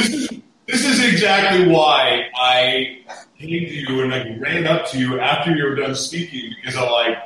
[0.00, 0.28] is,
[0.66, 3.02] this is exactly why I
[3.38, 6.76] came to you and like ran up to you after you were done speaking because
[6.76, 7.18] I'm like,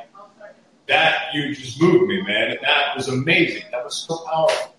[0.87, 2.51] that you just moved me, man.
[2.51, 3.63] And that was amazing.
[3.71, 4.75] That was so powerful.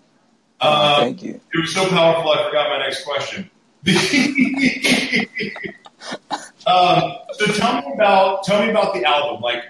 [0.61, 1.41] Um, Thank you.
[1.53, 3.49] It was so powerful, I forgot my next question.
[6.67, 9.41] um, so tell me about tell me about the album.
[9.41, 9.63] Like,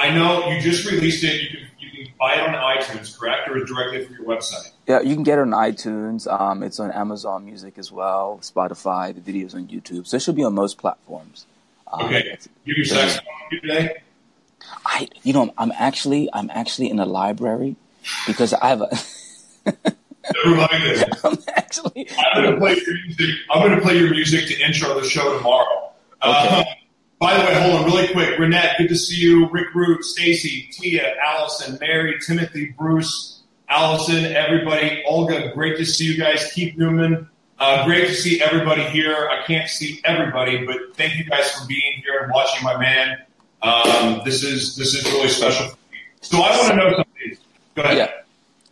[0.00, 1.42] I know you just released it.
[1.42, 4.70] You can you can buy it on iTunes, correct, or directly from your website.
[4.86, 6.26] Yeah, you can get it on iTunes.
[6.26, 9.14] Um, it's on Amazon Music as well, Spotify.
[9.14, 11.44] The videos on YouTube, so it should be on most platforms.
[11.92, 14.02] Um, Okay, give your saxophone you today.
[14.86, 17.76] I, you know, I'm actually, I'm actually in a library
[18.26, 18.88] because I have a,
[20.44, 21.08] Never mind it.
[21.24, 22.08] I'm actually.
[22.34, 23.34] I'm gonna play your music.
[23.50, 25.90] I'm gonna play your music to intro the show tomorrow.
[26.22, 26.64] Uh,
[27.20, 28.38] by the way, hold on really quick.
[28.38, 29.46] Renette, good to see you.
[29.50, 35.02] Rick Root, Stacy, Tia, Allison, Mary, Timothy, Bruce, Allison, everybody.
[35.06, 36.50] Olga, great to see you guys.
[36.54, 37.28] Keith Newman,
[37.58, 39.28] uh, great to see everybody here.
[39.30, 43.18] I can't see everybody, but thank you guys for being here and watching my man.
[43.60, 45.68] Um, this is this is really special.
[45.68, 45.98] For me.
[46.22, 47.38] So I want to know something.
[47.74, 47.98] Go ahead.
[47.98, 48.10] Yeah.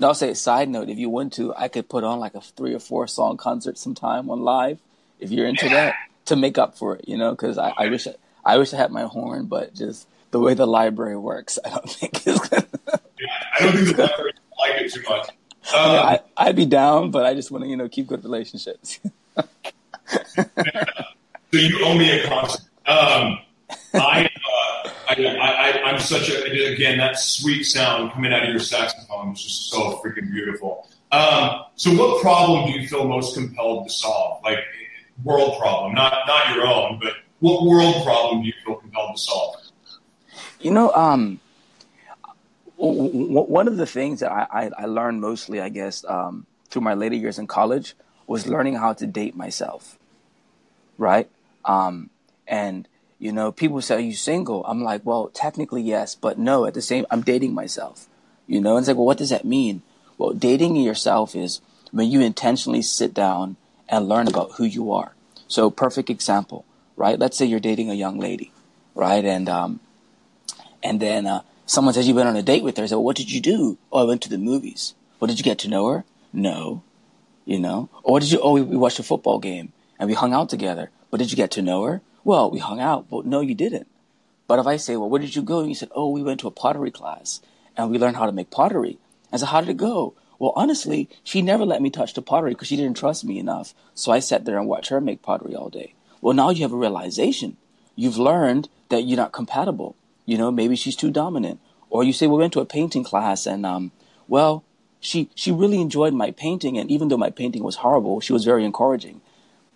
[0.00, 0.88] No, I'll say side note.
[0.88, 3.76] If you want to, I could put on like a three or four song concert
[3.76, 4.78] sometime on live.
[5.20, 8.06] If you're into that, to make up for it, you know, because I, I wish
[8.06, 8.14] I,
[8.48, 11.90] I wish I had my horn, but just the way the library works, I don't
[11.90, 12.66] think it's gonna.
[13.20, 13.26] Yeah,
[13.58, 15.28] I don't think the library like it too much.
[15.28, 15.34] Um,
[15.74, 19.00] I, I'd be down, but I just want to, you know, keep good relationships.
[21.50, 22.60] So you owe me a concert.
[22.86, 23.38] Um,
[23.94, 28.58] I, uh, I, I, I'm such a again that sweet sound coming out of your
[28.58, 30.86] saxophone is just so freaking beautiful.
[31.10, 34.42] Um, so, what problem do you feel most compelled to solve?
[34.44, 34.58] Like
[35.24, 39.22] world problem, not not your own, but what world problem do you feel compelled to
[39.22, 39.56] solve?
[40.60, 41.40] You know, um,
[42.76, 46.94] one of the things that I, I, I learned mostly, I guess, um, through my
[46.94, 47.94] later years in college
[48.26, 49.98] was learning how to date myself,
[50.96, 51.28] right?
[51.64, 52.10] Um,
[52.46, 52.86] and
[53.18, 56.74] you know, people say, "Are you single?" I'm like, "Well, technically yes, but no." At
[56.74, 58.06] the same, I'm dating myself.
[58.46, 59.82] You know, and it's like, well, what does that mean?
[60.16, 61.60] Well, dating yourself is
[61.92, 63.56] when you intentionally sit down
[63.88, 65.14] and learn about who you are.
[65.48, 66.64] So, perfect example,
[66.98, 67.18] right?
[67.18, 68.52] Let's say you're dating a young lady,
[68.94, 69.24] right?
[69.24, 69.80] And um,
[70.82, 72.82] and then uh, someone says you went on a date with her.
[72.82, 73.78] I say, well, what did you do?
[73.92, 74.94] Oh, I went to the movies.
[75.18, 76.04] Well, did you get to know her?
[76.32, 76.82] No.
[77.44, 77.88] You know?
[78.02, 78.40] Or what did you?
[78.40, 80.90] Oh, we, we watched a football game and we hung out together.
[81.10, 82.02] But did you get to know her?
[82.24, 83.08] Well, we hung out.
[83.08, 83.86] But no, you didn't.
[84.46, 85.60] But if I say, well, where did you go?
[85.60, 87.40] And you said, oh, we went to a pottery class
[87.76, 88.98] and we learned how to make pottery.
[89.32, 90.14] I said, how did it go?
[90.38, 93.74] Well, honestly, she never let me touch the pottery because she didn't trust me enough.
[93.94, 95.94] So I sat there and watched her make pottery all day.
[96.20, 97.56] Well, now you have a realization.
[97.96, 99.96] You've learned that you're not compatible.
[100.26, 101.60] You know, maybe she's too dominant.
[101.90, 103.92] Or you say, well, we went to a painting class and, um,
[104.26, 104.64] well,
[105.00, 106.76] she, she really enjoyed my painting.
[106.76, 109.20] And even though my painting was horrible, she was very encouraging.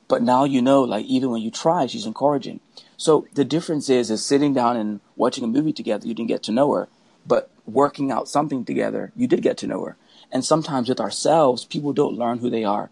[0.09, 2.61] But now you know, like, even when you try, she's encouraging.
[2.97, 6.43] So the difference is, is sitting down and watching a movie together, you didn't get
[6.45, 6.89] to know her.
[7.27, 9.97] But working out something together, you did get to know her.
[10.31, 12.91] And sometimes with ourselves, people don't learn who they are.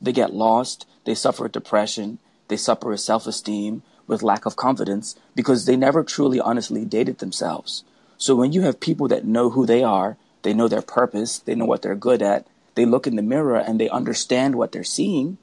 [0.00, 0.86] They get lost.
[1.04, 2.18] They suffer depression.
[2.48, 7.84] They suffer with self-esteem, with lack of confidence, because they never truly honestly dated themselves.
[8.18, 11.54] So when you have people that know who they are, they know their purpose, they
[11.54, 14.84] know what they're good at, they look in the mirror and they understand what they're
[14.84, 15.38] seeing,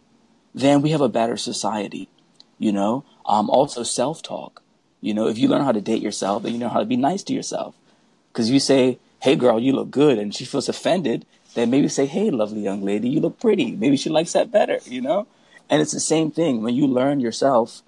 [0.56, 2.08] then we have a better society.
[2.58, 4.62] You know, um, also self-talk.
[5.02, 6.96] You know, if you learn how to date yourself, then you know how to be
[6.96, 7.76] nice to yourself.
[8.32, 12.06] Because you say, "Hey, girl, you look good," and she feels offended, then maybe say,
[12.06, 14.80] "Hey, lovely young lady, you look pretty." Maybe she likes that better.
[14.86, 15.28] You know,
[15.70, 17.82] and it's the same thing when you learn yourself.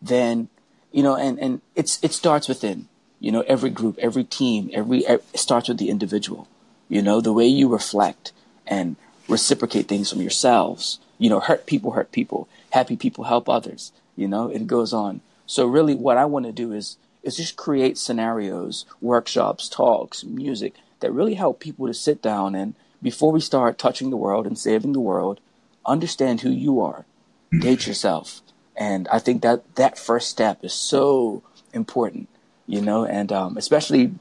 [0.00, 0.48] Then,
[0.92, 2.88] you know, and and it's it starts within.
[3.18, 6.48] You know, every group, every team, every it starts with the individual.
[6.88, 8.32] You know, the way you reflect
[8.66, 8.96] and
[9.28, 10.98] reciprocate things from yourselves.
[11.18, 12.48] You know, hurt people hurt people.
[12.70, 13.92] Happy people help others.
[14.16, 15.20] You know, it goes on.
[15.46, 20.74] So really, what I want to do is is just create scenarios, workshops, talks, music
[21.00, 24.58] that really help people to sit down and before we start touching the world and
[24.58, 25.40] saving the world,
[25.84, 27.04] understand who you are,
[27.50, 28.42] date yourself,
[28.76, 32.28] and I think that that first step is so important,
[32.66, 34.12] you know, and um, especially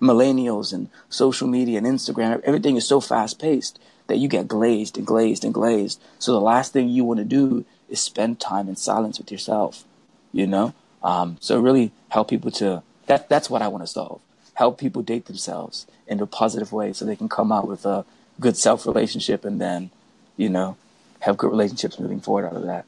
[0.00, 4.98] millennials and social media and Instagram, everything is so fast paced that you get glazed
[4.98, 6.00] and glazed and glazed.
[6.18, 9.84] So the last thing you want to do is spend time in silence with yourself,
[10.32, 10.74] you know.
[11.04, 13.28] Um, so really help people to that.
[13.28, 14.20] That's what I want to solve.
[14.54, 18.04] Help people date themselves in a positive way, so they can come out with a
[18.40, 19.90] good self relationship, and then,
[20.36, 20.76] you know,
[21.22, 22.84] have good relationships moving forward out of that.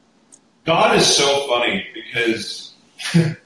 [0.65, 2.73] God is so funny because
[3.13, 3.37] I,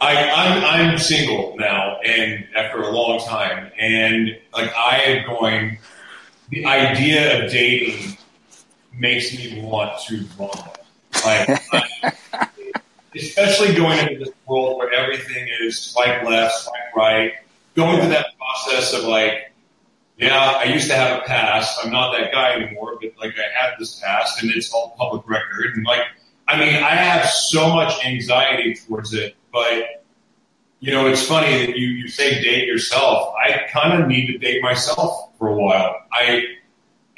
[0.00, 5.78] I'm I'm single now, and after a long time, and like I am going,
[6.50, 8.18] the idea of dating
[8.92, 10.50] makes me want to run.
[11.24, 11.62] Like,
[13.16, 17.32] especially going into this world where everything is swipe left, swipe right,
[17.74, 19.52] going through that process of like,
[20.18, 21.78] yeah, I used to have a past.
[21.84, 25.28] I'm not that guy anymore, but like I had this past, and it's all public
[25.28, 25.74] record.
[25.74, 26.02] And like,
[26.48, 30.04] I mean, I have so much anxiety towards it, but
[30.80, 33.34] you know, it's funny that you, you say date yourself.
[33.42, 35.96] I kind of need to date myself for a while.
[36.12, 36.42] I,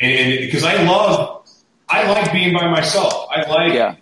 [0.01, 1.47] and because I love,
[1.89, 3.29] I like being by myself.
[3.31, 3.97] I like Yeah.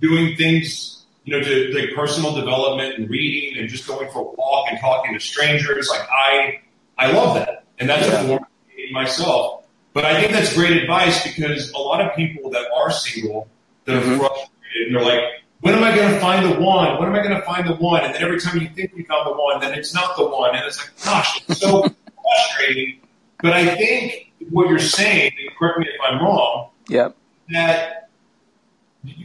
[0.00, 4.30] doing things, you know, to like personal development and reading and just going for a
[4.36, 5.88] walk and talking to strangers.
[5.90, 6.60] Like I,
[6.96, 7.59] I love that.
[7.80, 8.20] And that's Yeah.
[8.20, 9.64] a form of dating myself.
[9.92, 13.48] But I think that's great advice because a lot of people that are single
[13.86, 14.18] that are Mhm.
[14.18, 15.22] frustrated and they're like,
[15.60, 16.98] when am I going to find the one?
[16.98, 18.02] When am I going to find the one?
[18.04, 20.54] And then every time you think you found the one, then it's not the one.
[20.54, 21.82] And it's like, gosh, it's so
[22.22, 23.00] frustrating.
[23.42, 27.16] But I think what you're saying, and correct me if I'm wrong, Yep.
[27.50, 28.08] that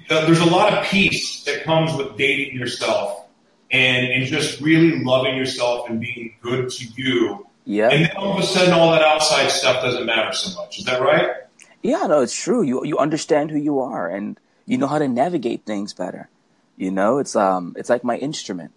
[0.10, 3.26] uh, there's a lot of peace that comes with dating yourself
[3.72, 7.46] and, and just really loving yourself and being good to you.
[7.66, 7.92] Yep.
[7.92, 10.80] And then all of a sudden, all that outside stuff doesn't matter so much.
[10.80, 11.32] Is that right?
[11.82, 12.62] Yeah, no, it's true.
[12.62, 16.30] You you understand who you are and you know how to navigate things better.
[16.78, 18.72] You know, it's um it's like my instrument,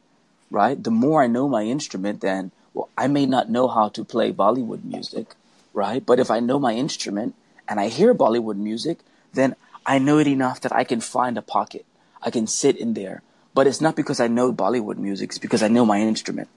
[0.50, 0.82] right?
[0.82, 4.32] The more I know my instrument, then well, I may not know how to play
[4.32, 5.34] Bollywood music,
[5.74, 6.04] right?
[6.04, 7.34] But if I know my instrument
[7.68, 9.00] and I hear Bollywood music,
[9.32, 11.84] then I know it enough that I can find a pocket.
[12.22, 13.22] I can sit in there.
[13.54, 16.48] But it's not because I know Bollywood music, it's because I know my instrument,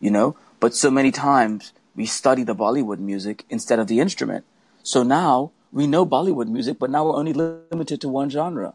[0.00, 0.36] you know?
[0.58, 4.44] But so many times we study the Bollywood music instead of the instrument.
[4.82, 8.74] So now we know Bollywood music, but now we're only limited to one genre.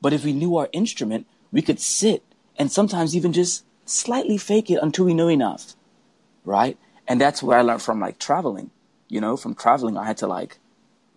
[0.00, 2.22] But if we knew our instrument, we could sit
[2.58, 5.74] and sometimes even just slightly fake it until we know enough.
[6.44, 6.76] Right?
[7.08, 8.70] And that's where I learned from like traveling.
[9.08, 10.58] You know, from traveling, I had to like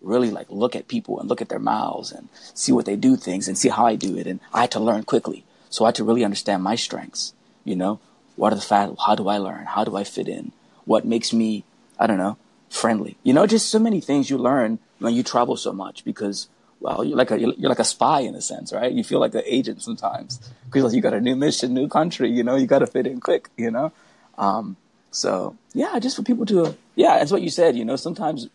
[0.00, 3.16] really like look at people and look at their mouths and see what they do
[3.16, 4.26] things and see how I do it.
[4.26, 5.44] And I had to learn quickly.
[5.68, 7.34] So I had to really understand my strengths.
[7.64, 8.00] You know,
[8.36, 8.94] what are the fact?
[9.06, 9.66] How do I learn?
[9.66, 10.52] How do I fit in?
[10.84, 11.64] What makes me,
[11.98, 12.36] I don't know,
[12.68, 13.16] friendly?
[13.22, 16.48] You know, just so many things you learn when you travel so much because,
[16.80, 18.92] well, you're like a you're like a spy in a sense, right?
[18.92, 22.30] You feel like an agent sometimes because you got a new mission, new country.
[22.30, 23.50] You know, you got to fit in quick.
[23.56, 23.92] You know,
[24.38, 24.76] um,
[25.10, 27.76] so yeah, just for people to yeah, that's what you said.
[27.76, 28.48] You know, sometimes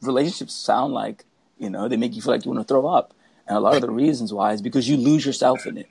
[0.00, 1.24] relationships sound like
[1.58, 3.14] you know they make you feel like you want to throw up,
[3.46, 5.88] and a lot of the reasons why is because you lose yourself in it.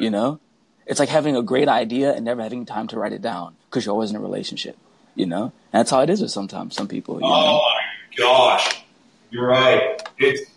[0.00, 0.40] You know,
[0.86, 3.86] it's like having a great idea and never having time to write it down because
[3.86, 4.76] you're always in a relationship.
[5.18, 7.16] You know, that's how it is with sometimes some people.
[7.16, 7.26] You know?
[7.28, 8.84] Oh my gosh,
[9.30, 10.00] you're right.
[10.16, 10.48] It's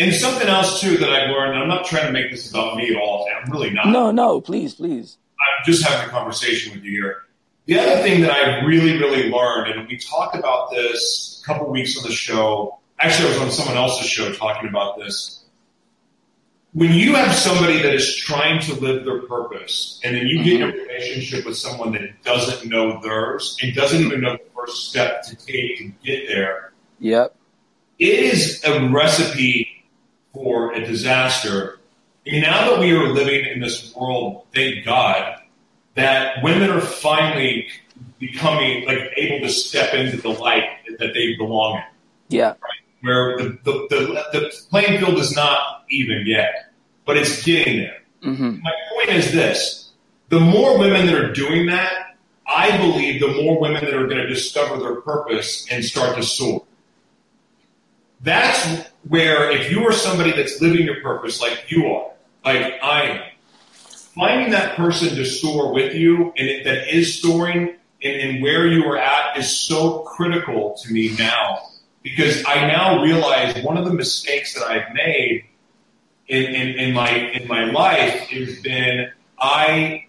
[0.00, 1.52] and something else too that I've learned.
[1.52, 3.28] And I'm not trying to make this about me at all.
[3.30, 3.86] I'm really not.
[3.86, 5.16] No, no, please, please.
[5.38, 7.18] I'm just having a conversation with you here.
[7.66, 11.70] The other thing that I really, really learned, and we talked about this a couple
[11.70, 12.80] weeks on the show.
[12.98, 15.43] Actually, I was on someone else's show talking about this.
[16.74, 20.54] When you have somebody that is trying to live their purpose, and then you get
[20.54, 20.78] in a mm-hmm.
[20.88, 25.36] relationship with someone that doesn't know theirs and doesn't even know the first step to
[25.36, 27.36] take to get there, Yep.
[28.00, 29.84] it is a recipe
[30.32, 31.78] for a disaster.
[32.26, 35.40] And now that we are living in this world, thank God,
[35.94, 37.68] that women are finally
[38.18, 40.64] becoming like able to step into the light
[40.98, 41.84] that they belong in.
[42.36, 42.54] Yeah.
[43.02, 46.63] Where the, the, the, the playing field is not even yet,
[47.04, 48.02] but it's getting there.
[48.22, 49.90] hmm My point is this
[50.28, 54.20] the more women that are doing that, I believe the more women that are going
[54.20, 56.64] to discover their purpose and start to soar.
[58.20, 62.10] That's where, if you are somebody that's living your purpose like you are,
[62.44, 63.22] like I am,
[64.14, 68.66] finding that person to soar with you and it, that is soaring and, and where
[68.66, 71.58] you are at is so critical to me now
[72.02, 75.44] because I now realize one of the mistakes that I've made
[76.28, 80.06] in, in, in my in my life has been I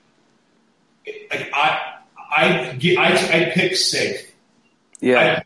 [1.31, 1.93] like I
[2.35, 3.11] I I,
[3.41, 4.33] I pick safe.
[5.01, 5.43] Yeah.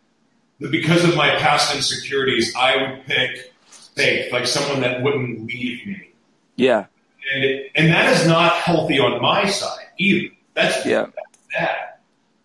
[0.61, 5.86] I, because of my past insecurities, I would pick safe, like someone that wouldn't leave
[5.88, 6.11] me,
[6.57, 6.86] Yeah.
[7.34, 10.34] and it, and that is not healthy on my side either.
[10.53, 11.07] That's Yeah.
[11.15, 11.78] that's bad.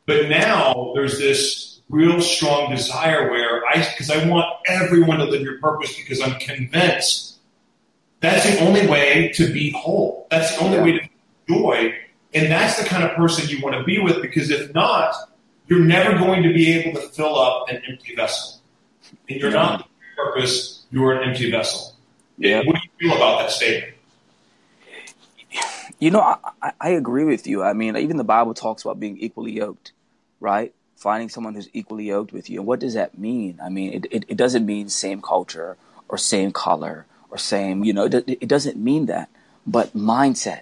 [0.06, 5.42] But now there's this real strong desire where I because I want everyone to live
[5.42, 7.33] your purpose because I'm convinced
[8.24, 10.26] that's the only way to be whole.
[10.30, 11.08] That's the only way to
[11.48, 11.94] joy.
[12.32, 15.14] And that's the kind of person you want to be with because if not,
[15.68, 18.60] you're never going to be able to fill up an empty vessel.
[19.28, 21.94] And you're not purpose, you're an empty vessel.
[22.38, 22.62] Yeah.
[22.64, 23.94] What do you feel about that statement?
[26.00, 27.62] You know, I, I, I agree with you.
[27.62, 29.92] I mean, even the Bible talks about being equally yoked,
[30.40, 30.74] right?
[30.96, 32.58] Finding someone who's equally yoked with you.
[32.58, 33.60] And what does that mean?
[33.62, 35.76] I mean, it, it, it doesn't mean same culture
[36.08, 39.28] or same color or same, you know, it, it doesn't mean that.
[39.66, 40.60] But mindset,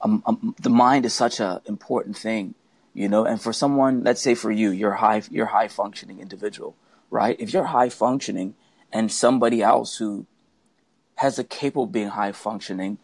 [0.00, 2.54] um, um, the mind is such an important thing,
[2.94, 3.24] you know.
[3.24, 6.76] And for someone, let's say for you, you're high, you're high functioning individual,
[7.10, 7.36] right?
[7.40, 8.54] If you're high functioning
[8.92, 10.26] and somebody else who
[11.16, 12.98] has the capable of being high functioning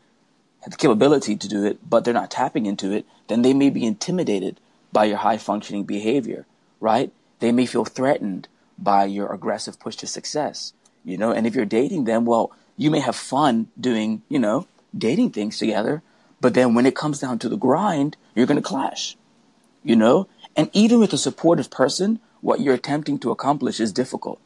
[0.61, 3.70] have the capability to do it, but they're not tapping into it, then they may
[3.70, 4.61] be intimidated
[4.92, 6.46] by your high functioning behavior,
[6.80, 7.12] right?
[7.40, 8.46] They may feel threatened
[8.78, 11.32] by your aggressive push to success, you know?
[11.32, 14.66] And if you're dating them, well, you may have fun doing, you know,
[14.97, 16.03] dating things together,
[16.41, 19.18] but then when it comes down to the grind, you're going to clash,
[19.85, 20.26] you know?
[20.57, 24.41] And even with a supportive person, what you're attempting to accomplish is difficult,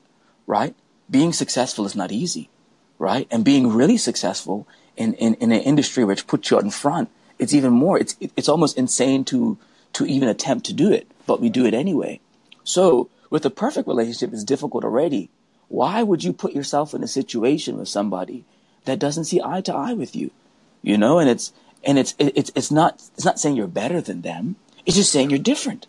[0.49, 0.75] right?
[1.09, 2.51] Being successful is not easy,
[2.99, 3.29] right?
[3.31, 4.67] And being really successful
[4.97, 8.49] in, in, in an industry which puts you in front, it's even more, it's, it's
[8.49, 9.59] almost insane to,
[9.93, 12.19] to even attempt to do it, but we do it anyway.
[12.65, 15.31] So with a perfect relationship, it's difficult already.
[15.75, 18.45] Why would you put yourself in a situation with somebody
[18.85, 20.31] that doesn't see eye to eye with you?
[20.83, 21.53] You know, and it's,
[21.83, 24.55] and it's, it's, it's not, it's not saying you're better than them.
[24.87, 25.89] It's just saying you're different.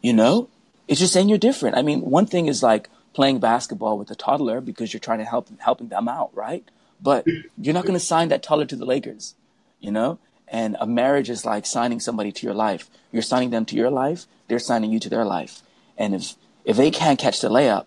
[0.00, 0.48] You know,
[0.88, 1.76] it's just saying you're different.
[1.76, 5.26] I mean, one thing is like playing basketball with a toddler because you're trying to
[5.26, 6.64] help helping them out, right?
[6.98, 7.26] But
[7.58, 9.34] you're not going to sign that toddler to the Lakers,
[9.80, 10.18] you know?
[10.48, 12.88] And a marriage is like signing somebody to your life.
[13.12, 15.60] You're signing them to your life, they're signing you to their life.
[15.98, 17.84] And if if they can't catch the layup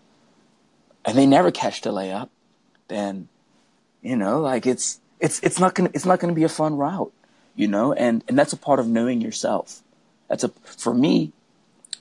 [1.07, 2.29] and they never catch the layup,
[2.89, 3.29] then
[4.03, 7.13] you know, like it's it's it's not gonna it's not gonna be a fun route,
[7.55, 9.81] you know, and and that's a part of knowing yourself.
[10.27, 11.31] That's a for me,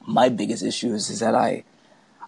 [0.07, 1.65] my biggest issue is, is that I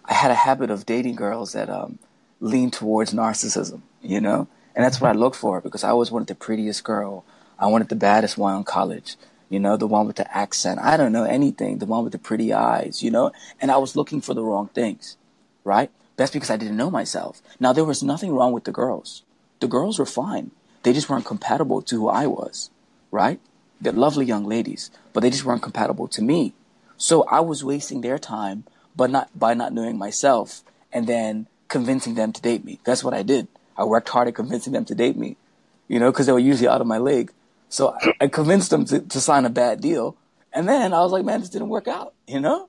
[0.05, 1.99] I had a habit of dating girls that um
[2.39, 4.47] lean towards narcissism, you know?
[4.73, 7.25] And that's what I looked for because I always wanted the prettiest girl.
[7.59, 9.17] I wanted the baddest one in college,
[9.49, 10.79] you know, the one with the accent.
[10.79, 13.33] I don't know anything, the one with the pretty eyes, you know?
[13.59, 15.17] And I was looking for the wrong things,
[15.65, 15.91] right?
[16.19, 17.41] That's because I didn't know myself.
[17.61, 19.23] Now, there was nothing wrong with the girls.
[19.61, 20.51] The girls were fine.
[20.83, 22.71] They just weren't compatible to who I was,
[23.09, 23.39] right?
[23.79, 26.51] They're lovely young ladies, but they just weren't compatible to me.
[26.97, 28.65] So I was wasting their time,
[28.97, 30.61] but not by not knowing myself
[30.91, 32.81] and then convincing them to date me.
[32.83, 33.47] That's what I did.
[33.77, 35.37] I worked hard at convincing them to date me,
[35.87, 37.31] you know, because they were usually out of my league.
[37.69, 40.17] So I, I convinced them to, to sign a bad deal.
[40.51, 42.67] And then I was like, man, this didn't work out, you know?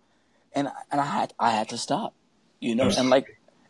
[0.53, 2.15] And, and I had, I had to stop,
[2.61, 3.27] you know, and like,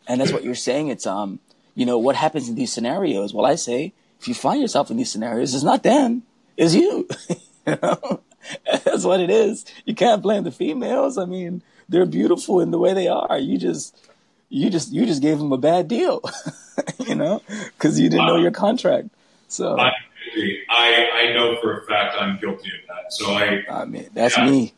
[0.07, 0.89] and that's what you're saying.
[0.89, 1.39] It's, um,
[1.75, 3.33] you know, what happens in these scenarios?
[3.33, 6.23] Well, I say, if you find yourself in these scenarios, it's not them,
[6.57, 7.07] it's you.
[7.67, 8.21] you know?
[8.85, 9.65] That's what it is.
[9.85, 11.17] You can't blame the females.
[11.17, 13.37] I mean, they're beautiful in the way they are.
[13.37, 13.95] You just,
[14.49, 16.21] you just, you just gave them a bad deal,
[17.07, 19.09] you know, because you didn't know your contract.
[19.47, 19.91] So I,
[20.69, 23.13] I, I know for a fact I'm guilty of that.
[23.13, 24.49] So I, I mean, that's Yeah.
[24.49, 24.73] me.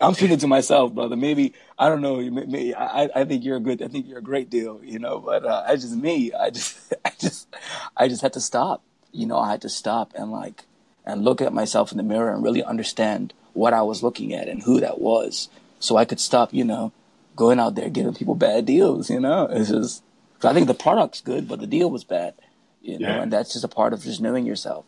[0.00, 1.16] I'm speaking to myself, brother.
[1.16, 2.16] Maybe I don't know.
[2.20, 3.82] Maybe, I, I think you're a good.
[3.82, 5.18] I think you're a great deal, you know.
[5.18, 6.32] But uh, I just me.
[6.32, 7.48] I just, I just,
[7.96, 8.82] I just had to stop.
[9.12, 10.64] You know, I had to stop and like,
[11.04, 14.48] and look at myself in the mirror and really understand what I was looking at
[14.48, 15.48] and who that was,
[15.80, 16.54] so I could stop.
[16.54, 16.92] You know,
[17.36, 19.10] going out there giving people bad deals.
[19.10, 20.02] You know, it's just.
[20.38, 22.32] 'cause I think the product's good, but the deal was bad.
[22.80, 23.20] You know, Yeah.
[23.22, 24.86] and that's just a part of just knowing yourself.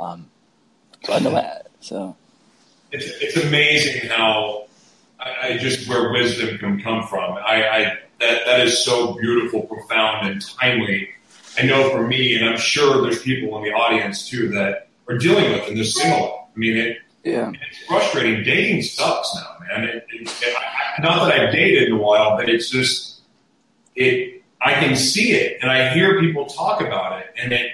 [0.00, 0.30] Um,
[1.04, 1.66] so I know that.
[1.80, 2.16] So.
[2.94, 4.66] It's, it's amazing how
[5.20, 7.34] I, I just where wisdom can come from.
[7.34, 11.08] I, I that that is so beautiful, profound, and timely.
[11.58, 15.18] I know for me, and I'm sure there's people in the audience too that are
[15.18, 16.30] dealing with and they're similar.
[16.30, 17.50] I mean, it, Yeah.
[17.68, 18.42] it's frustrating.
[18.44, 19.84] Dating sucks now, man.
[19.88, 20.54] It, it,
[21.00, 23.20] not that I've dated in a while, but it's just
[23.94, 24.42] it.
[24.60, 27.66] I can see it, and I hear people talk about it, and it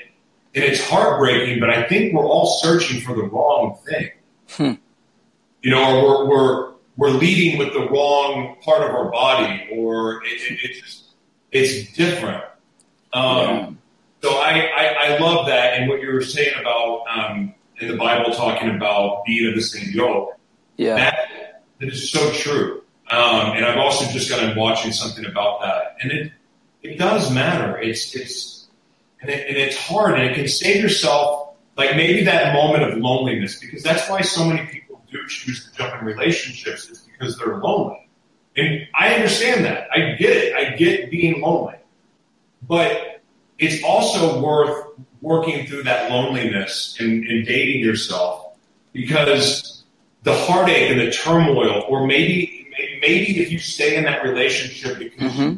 [0.54, 1.60] and it's heartbreaking.
[1.60, 4.10] But I think we're all searching for the wrong thing.
[4.50, 4.72] Hmm.
[5.62, 10.22] You know, or we're we're we're leading with the wrong part of our body, or
[10.24, 11.04] it, it, it's just,
[11.52, 12.44] it's different.
[13.12, 13.70] Um, Yeah.
[14.22, 17.96] so I, I, I love that, and what you were saying about um, in the
[17.96, 20.36] Bible talking about being of the same yoke.
[20.76, 20.96] Yeah.
[20.96, 22.82] That, that is so true.
[23.10, 26.32] Um, and I've also just gotten watching something about that, and it
[26.82, 27.76] it does matter.
[27.78, 28.68] It's it's
[29.20, 32.98] and, it, and it's hard, and it can save yourself like maybe that moment of
[32.98, 34.79] loneliness because that's why so many people
[35.10, 38.08] do choose to jump in relationships is because they're lonely.
[38.56, 39.88] And I understand that.
[39.92, 40.54] I get it.
[40.54, 41.76] I get being lonely,
[42.66, 43.22] but
[43.58, 44.86] it's also worth
[45.20, 48.56] working through that loneliness and, and dating yourself
[48.92, 49.84] because
[50.22, 52.68] the heartache and the turmoil, or maybe
[53.00, 55.54] maybe if you stay in that relationship because hmm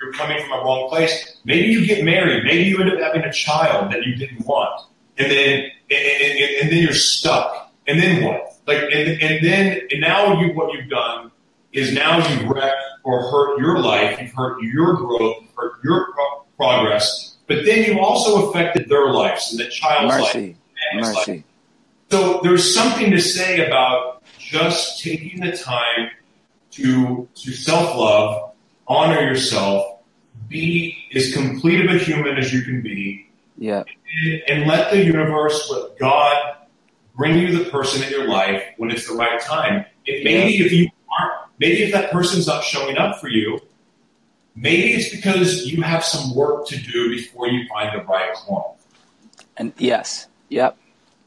[0.00, 3.22] you're coming from a wrong place, maybe you get married, maybe you end up having
[3.22, 8.02] a child that you didn't want, and then and, and, and then you're stuck, and
[8.02, 8.51] then what?
[8.66, 11.30] Like and, and then and now you what you've done
[11.72, 16.12] is now you've wrecked or hurt your life, you've hurt your growth, you've hurt your
[16.12, 20.56] pro- progress, but then you also affected their lives and the child's life.
[20.94, 21.32] Mercy.
[21.32, 21.44] life.
[22.10, 26.10] So there's something to say about just taking the time
[26.72, 28.52] to to self love,
[28.86, 29.98] honor yourself,
[30.48, 33.84] be as complete of a human as you can be, Yeah.
[34.24, 36.56] and, and let the universe, let God
[37.16, 39.84] bring you the person in your life when it's the right time.
[40.06, 40.88] And maybe if you
[41.20, 43.60] aren't, maybe if that person's not showing up for you,
[44.54, 48.64] maybe it's because you have some work to do before you find the right one.
[49.56, 50.76] And yes, yep,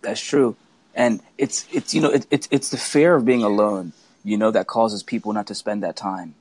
[0.02, 0.56] that's true.
[0.96, 4.52] And it's it's you know it, it's it's the fear of being alone, you know,
[4.52, 6.36] that causes people not to spend that time.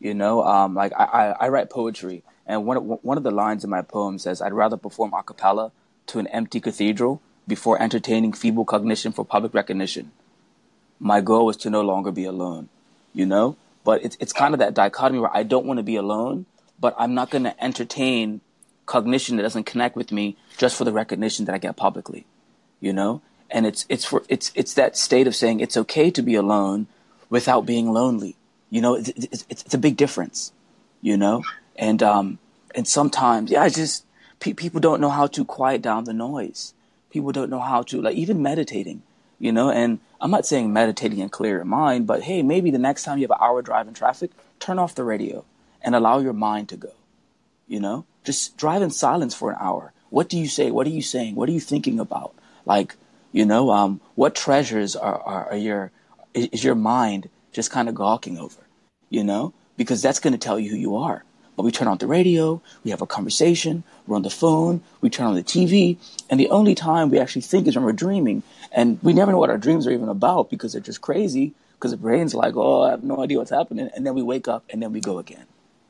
[0.00, 3.62] You know, um, like I, I, I write poetry, And one one of the lines
[3.62, 5.70] in my poem says, "I'd rather perform a cappella
[6.08, 10.12] to an empty cathedral before entertaining feeble cognition for public recognition.
[11.00, 12.68] My goal is to no longer be alone."
[13.12, 15.96] You know, but it's it's kind of that dichotomy where I don't want to be
[15.96, 16.46] alone,
[16.80, 18.40] but I'm not going to entertain
[18.86, 22.26] cognition that doesn't connect with me just for the recognition that I get publicly.
[22.80, 26.22] You know, and it's it's for it's it's that state of saying it's okay to
[26.22, 26.86] be alone
[27.30, 28.36] without being lonely.
[28.70, 30.52] You know, it's it's, it's a big difference.
[31.00, 31.42] You know,
[31.76, 32.38] and um
[32.74, 34.04] and sometimes yeah, I just
[34.40, 36.74] pe- people don't know how to quiet down the noise.
[37.12, 39.02] People don't know how to like even meditating.
[39.38, 42.78] You know, and I'm not saying meditating and clear your mind, but hey, maybe the
[42.78, 45.44] next time you have an hour drive in traffic, turn off the radio
[45.82, 46.92] and allow your mind to go.
[47.66, 49.92] You know, just drive in silence for an hour.
[50.10, 50.70] What do you say?
[50.70, 51.34] What are you saying?
[51.34, 52.34] What are you thinking about?
[52.64, 52.96] Like,
[53.32, 55.90] you know, um, what treasures are, are, are your
[56.34, 58.66] is your mind just kind of gawking over?
[59.10, 61.24] You know, because that's going to tell you who you are.
[61.56, 65.10] But we turn on the radio, we have a conversation, we're on the phone, we
[65.10, 65.98] turn on the TV,
[66.30, 68.42] and the only time we actually think is when we're dreaming.
[68.72, 71.90] And we never know what our dreams are even about because they're just crazy, because
[71.90, 73.90] the brain's like, oh, I have no idea what's happening.
[73.94, 75.44] And then we wake up and then we go again.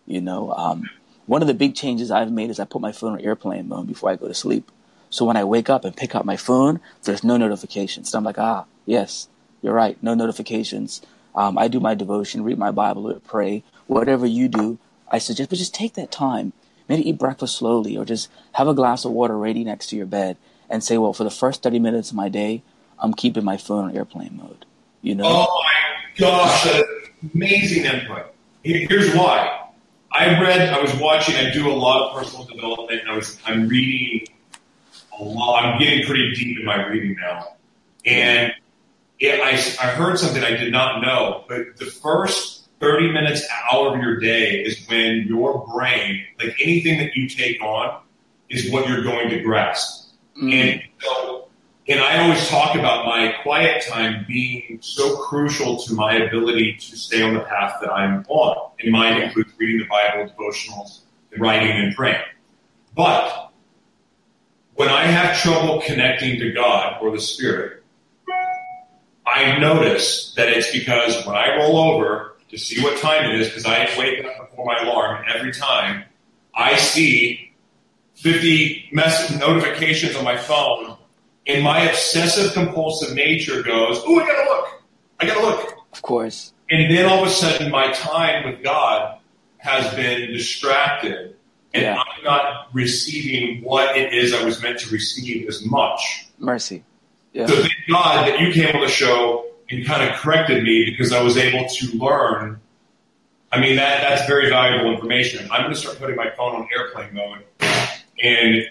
[0.07, 0.91] You know, um,
[1.27, 3.87] one of the big changes I've made is I put my phone on airplane mode
[3.87, 4.71] before I go to sleep.
[5.11, 8.11] So when I wake up and pick up my phone, there's no notifications.
[8.11, 9.29] So I'm like, ah, yes,
[9.61, 11.03] you're right, no notifications.
[11.35, 14.79] Um, I do my devotion, read my Bible, pray, whatever you do.
[15.13, 16.53] I suggest, but just take that time.
[16.89, 20.07] Maybe eat breakfast slowly, or just have a glass of water ready next to your
[20.07, 20.37] bed,
[20.69, 22.63] and say, well, for the first 30 minutes of my day,
[22.99, 24.65] I'm keeping my phone on airplane mode.
[25.01, 25.25] You know?
[25.27, 26.89] Oh my gosh, that's
[27.35, 28.35] amazing input.
[28.65, 29.61] Here's why.
[30.11, 33.69] I read, I was watching, I do a lot of personal development, I was, I'm
[33.69, 34.27] reading
[35.19, 35.65] a lot.
[35.65, 37.57] I'm getting pretty deep in my reading now.
[38.05, 38.53] And
[39.19, 39.51] it, I,
[39.85, 44.19] I heard something I did not know, but the first 30 minutes, hour of your
[44.19, 48.03] day is when your brain, like anything that you take on,
[48.51, 50.11] is what you're going to grasp.
[50.37, 50.53] Mm.
[50.53, 51.49] And so,
[51.87, 56.97] and I always talk about my quiet time being so crucial to my ability to
[56.97, 58.73] stay on the path that I'm on.
[58.81, 61.03] And mine includes reading the Bible, devotionals,
[61.39, 62.21] writing, and praying.
[62.97, 63.53] But
[64.75, 67.85] when I have trouble connecting to God or the Spirit,
[69.25, 73.49] I notice that it's because when I roll over to see what time it is,
[73.49, 76.05] because I wake up before my alarm every time,
[76.55, 77.53] I see
[78.15, 80.97] 50 mess- notifications on my phone,
[81.47, 84.83] and my obsessive compulsive nature goes, "Oh, I gotta look!
[85.19, 86.53] I gotta look!" Of course.
[86.71, 89.19] And then all of a sudden, my time with God
[89.59, 91.37] has been distracted
[91.75, 91.97] and yeah.
[91.97, 96.27] I'm not receiving what it is I was meant to receive as much.
[96.39, 96.85] Mercy.
[97.33, 97.47] Yeah.
[97.47, 101.13] So thank God that you came on the show and kind of corrected me because
[101.13, 102.61] I was able to learn.
[103.51, 105.49] I mean that that's very valuable information.
[105.51, 107.45] I'm going to start putting my phone on airplane mode,
[108.23, 108.67] and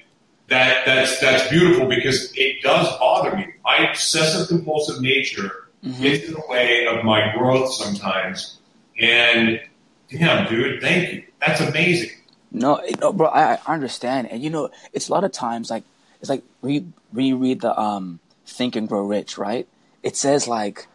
[0.48, 3.48] that that's that's beautiful because it does bother me.
[3.64, 6.02] My obsessive compulsive nature mm-hmm.
[6.02, 8.58] gets in the way of my growth sometimes.
[9.00, 9.62] And
[10.10, 11.24] damn, dude, thank you.
[11.40, 12.12] That's amazing.
[12.52, 15.84] No, no, bro, I, I understand, and you know, it's a lot of times like
[16.20, 19.68] it's like when you, when you read the um Think and Grow Rich, right?
[20.04, 20.88] It says like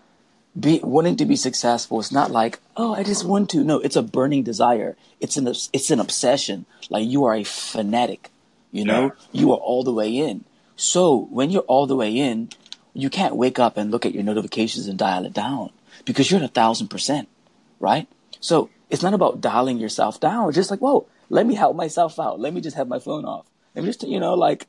[0.58, 2.00] be wanting to be successful.
[2.00, 3.64] It's not like oh, I just want to.
[3.64, 4.96] No, it's a burning desire.
[5.20, 6.66] It's an it's an obsession.
[6.90, 8.30] Like you are a fanatic.
[8.72, 9.40] You know, yeah.
[9.40, 10.44] you are all the way in.
[10.76, 12.50] So when you're all the way in,
[12.92, 15.70] you can't wake up and look at your notifications and dial it down
[16.04, 17.28] because you're at a thousand percent,
[17.80, 18.06] right?
[18.40, 20.48] So it's not about dialing yourself down.
[20.48, 22.40] It's just like, whoa, let me help myself out.
[22.40, 23.46] Let me just have my phone off.
[23.74, 24.66] Let me just, you know, like,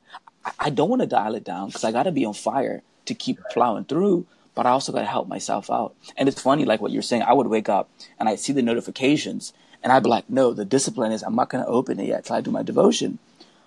[0.60, 3.14] I don't want to dial it down because I got to be on fire to
[3.14, 4.26] keep plowing through,
[4.58, 5.94] but I also got to help myself out.
[6.18, 8.64] And it's funny, like what you're saying, I would wake up and I'd see the
[8.64, 9.54] notifications
[9.84, 12.26] and I'd be like, no, the discipline is I'm not going to open it yet
[12.26, 13.20] till I do my devotion.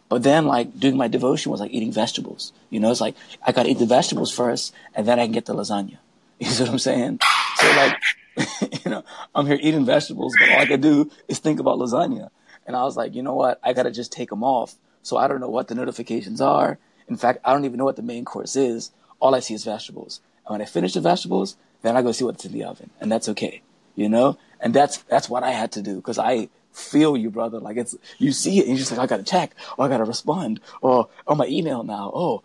[0.09, 2.53] But then, like, doing my devotion was like eating vegetables.
[2.71, 3.15] You know, it's like
[3.47, 5.99] I got to eat the vegetables first and then I can get the lasagna.
[6.41, 7.21] You see what I'm saying?
[7.59, 7.97] So, like,
[8.85, 12.31] you know, I'm here eating vegetables, but all I can do is think about lasagna.
[12.67, 13.61] And I was like, you know what?
[13.63, 14.75] I got to just take them off.
[15.05, 16.79] So I don't know what the notifications are.
[17.07, 18.91] In fact, I don't even know what the main course is.
[19.21, 20.21] All I see is vegetables.
[20.51, 22.91] When I finish the vegetables, then I go see what's in the oven.
[23.01, 23.63] And that's okay.
[23.95, 24.39] You know?
[24.61, 27.59] And that's, that's what I had to do because I feel you, brother.
[27.59, 29.89] Like it's, you see it and you're just like, I got to check or I
[29.89, 32.11] got to respond or, oh, my email now.
[32.15, 32.43] Oh,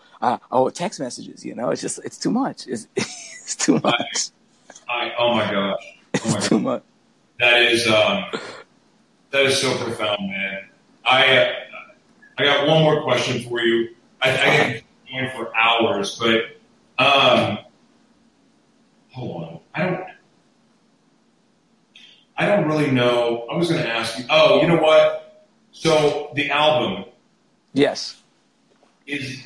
[0.51, 1.70] oh, text messages, you know?
[1.70, 2.68] It's just, it's too much.
[2.68, 4.30] It's, it's too much.
[4.88, 5.80] I, I, oh my gosh.
[5.82, 6.84] Oh it's my too much.
[7.39, 8.26] That is, um,
[9.32, 10.64] that is so profound, man.
[11.03, 11.53] I uh,
[12.38, 13.89] I got one more question for you.
[14.22, 14.82] I, I can
[15.12, 16.58] going for hours, but
[17.03, 17.60] um,
[19.16, 19.59] hold on.
[19.74, 20.03] I don't.
[22.38, 23.47] I don't really know.
[23.51, 24.26] I was going to ask you.
[24.30, 25.47] Oh, you know what?
[25.72, 27.05] So the album
[27.74, 28.22] Yes.
[29.07, 29.41] is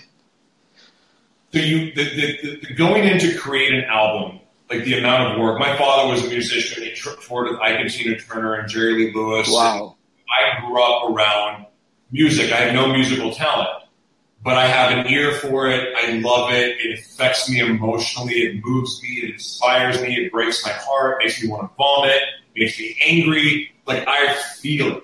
[1.51, 4.39] so you the, the, the going in to create an album
[4.69, 5.59] like the amount of work.
[5.59, 6.83] My father was a musician.
[6.83, 9.49] He toured with Ike and Tina Turner and Jerry Lee Lewis.
[9.51, 9.95] Wow.
[10.29, 11.65] I grew up around
[12.11, 12.51] music.
[12.51, 13.69] I have no musical talent,
[14.43, 15.93] but I have an ear for it.
[15.97, 16.77] I love it.
[16.79, 18.35] It affects me emotionally.
[18.35, 19.21] It moves me.
[19.23, 20.15] It inspires me.
[20.15, 21.21] It breaks my heart.
[21.21, 22.21] It Makes me want to vomit.
[22.55, 23.71] Makes me angry.
[23.85, 25.03] Like I feel it.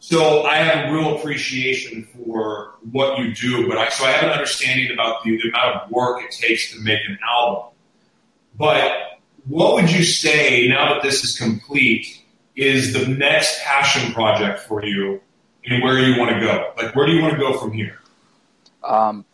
[0.00, 4.24] So I have a real appreciation for what you do, but I so I have
[4.24, 7.72] an understanding about the, the amount of work it takes to make an album.
[8.56, 8.92] But
[9.46, 12.22] what would you say now that this is complete
[12.54, 15.20] is the next passion project for you
[15.64, 16.72] and where you want to go?
[16.76, 17.98] Like where do you want to go from here?
[18.86, 19.24] Um,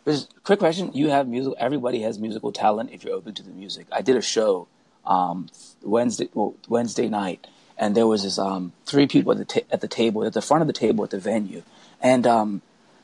[0.43, 1.53] quick question: You have music.
[1.57, 3.87] Everybody has musical talent if you're open to the music.
[3.91, 4.67] I did a show
[5.05, 5.49] um,
[5.83, 7.45] Wednesday well, Wednesday night,
[7.77, 10.41] and there was this um, three people at the ta- at the table at the
[10.41, 11.61] front of the table at the venue,
[12.01, 12.61] and um,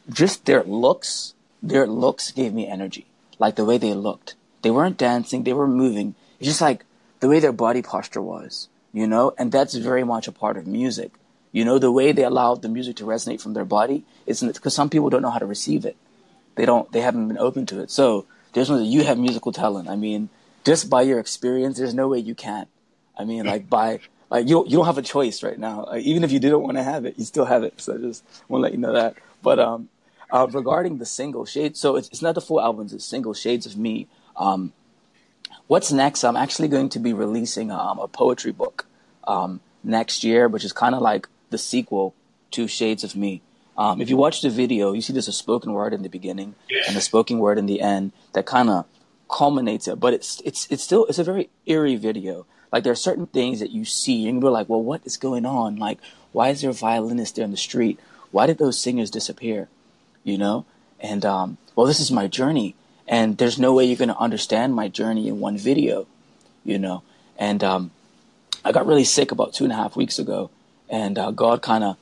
[0.10, 3.06] just their looks, their looks gave me energy.
[3.38, 6.16] Like the way they looked, they weren't dancing, they were moving.
[6.39, 6.84] It's just like
[7.20, 10.66] the way their body posture was, you know, and that's very much a part of
[10.66, 11.12] music.
[11.52, 14.74] You know, the way they allowed the music to resonate from their body is because
[14.74, 15.97] some people don't know how to receive it
[16.60, 17.89] they don't they haven't been open to it.
[17.89, 19.88] So there's no you have musical talent.
[19.88, 20.28] I mean,
[20.66, 22.68] just by your experience, there's no way you can't.
[23.18, 25.86] I mean, like by like you you don't have a choice right now.
[25.86, 27.80] Like, even if you didn't want to have it, you still have it.
[27.80, 29.16] So I just want to let you know that.
[29.41, 29.88] But um,
[30.32, 32.91] uh, regarding the single shade, so it's it's not the full albums.
[32.91, 34.10] It's single shades of me.
[34.36, 34.74] Um,
[35.68, 36.26] what's next?
[36.26, 38.86] I'm actually going to be releasing um, a poetry book
[39.26, 42.14] um, next year, which is kind of like the sequel
[42.51, 43.41] to Shades of Me.
[43.80, 46.53] Um, if you watch the video, you see there's a spoken word in the beginning
[46.86, 48.86] and a spoken word in the end that kind of
[49.30, 50.01] culminates it.
[50.01, 52.45] But it's it's it's still it's a very eerie video.
[52.73, 55.45] Like there are certain things that you see and you're like, well, what is going
[55.45, 55.77] on?
[55.77, 55.99] Like,
[56.34, 57.97] why is there a violinist there in the street?
[58.32, 59.69] Why did those singers disappear?
[60.25, 60.65] You know?
[60.99, 62.75] And um, well, this is my journey,
[63.07, 66.05] and there's no way you're going to understand my journey in one video.
[66.65, 67.01] You know?
[67.38, 67.91] And um,
[68.65, 70.49] I got really sick about two and a half weeks ago,
[70.89, 71.95] and uh, God kind of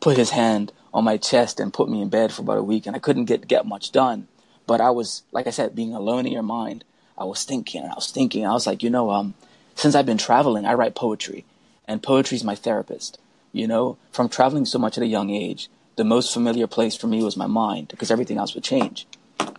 [0.00, 2.86] put His hand on my chest and put me in bed for about a week
[2.86, 4.28] and I couldn't get get much done.
[4.66, 6.84] But I was like I said, being alone in your mind,
[7.16, 9.34] I was thinking and I was thinking, I was like, you know, um,
[9.74, 11.44] since I've been traveling, I write poetry.
[11.86, 13.18] And poetry is my therapist.
[13.52, 17.06] You know, from traveling so much at a young age, the most familiar place for
[17.06, 19.06] me was my mind because everything else would change.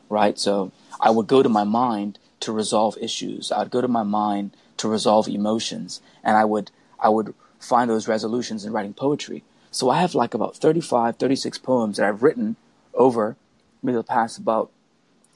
[0.09, 0.37] Right?
[0.37, 3.51] So I would go to my mind to resolve issues.
[3.51, 8.07] I'd go to my mind to resolve emotions and I would I would find those
[8.07, 9.43] resolutions in writing poetry.
[9.71, 12.55] So I have like about 35, 36 poems that I've written
[12.93, 13.35] over
[13.81, 14.71] maybe the past about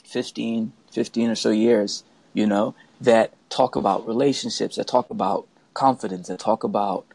[0.05, 2.03] 15, 15 or so years,
[2.33, 7.05] you know, that talk about relationships, that talk about confidence, that talk about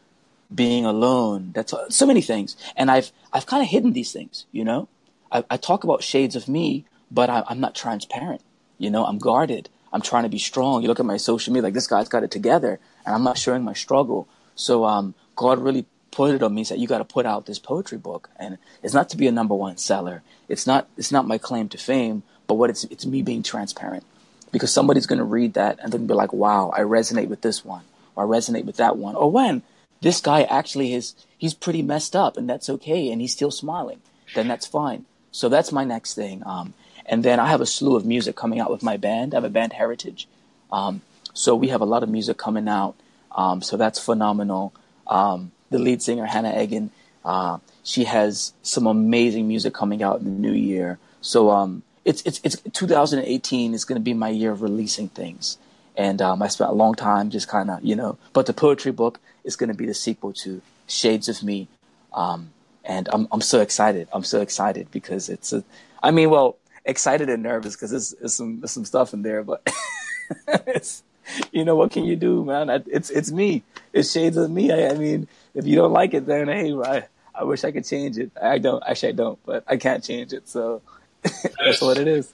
[0.53, 1.51] being alone.
[1.53, 2.55] That's so many things.
[2.75, 4.87] And I've, I've kind of hidden these things, you know,
[5.31, 8.41] I, I talk about shades of me, but I, I'm not transparent.
[8.77, 9.69] You know, I'm guarded.
[9.91, 10.81] I'm trying to be strong.
[10.81, 13.37] You look at my social media, like this guy's got it together and I'm not
[13.37, 14.27] showing my struggle.
[14.55, 17.59] So, um, God really put it on me said you got to put out this
[17.59, 18.29] poetry book.
[18.37, 20.23] And it's not to be a number one seller.
[20.47, 24.03] It's not it's not my claim to fame but what it's it's me being transparent.
[24.51, 27.27] Because somebody's going to read that and they're going to be like wow i resonate
[27.27, 27.83] with this one
[28.15, 29.15] or i resonate with that one.
[29.15, 29.61] Or when
[30.01, 34.01] this guy actually is he's pretty messed up and that's okay and he's still smiling
[34.35, 35.05] then that's fine.
[35.31, 36.43] So that's my next thing.
[36.45, 36.73] Um,
[37.05, 39.33] and then i have a slew of music coming out with my band.
[39.33, 40.27] I have a band heritage.
[40.71, 41.01] Um,
[41.33, 42.95] so we have a lot of music coming out.
[43.31, 44.73] Um, so that's phenomenal.
[45.07, 46.91] Um, the lead singer Hannah Egan.
[47.23, 50.99] Uh, she has some amazing music coming out in the new year.
[51.21, 55.57] So um, it's it's it's 2018 is going to be my year of releasing things,
[55.95, 58.17] and um, I spent a long time just kind of you know.
[58.33, 61.67] But the poetry book is going to be the sequel to Shades of Me,
[62.13, 62.51] um,
[62.83, 64.07] and I'm I'm so excited.
[64.13, 65.63] I'm so excited because it's a,
[66.01, 69.61] I mean, well, excited and nervous because there's, some there's some stuff in there, but
[70.47, 71.03] it's
[71.51, 72.69] you know what can you do, man?
[72.87, 73.63] It's it's me.
[73.93, 74.71] It's shades of me.
[74.71, 77.85] I, I mean, if you don't like it, then hey, I, I wish I could
[77.85, 78.31] change it.
[78.41, 78.83] I don't.
[78.87, 80.47] Actually, I don't, but I can't change it.
[80.47, 80.81] So
[81.23, 82.33] that's what it is.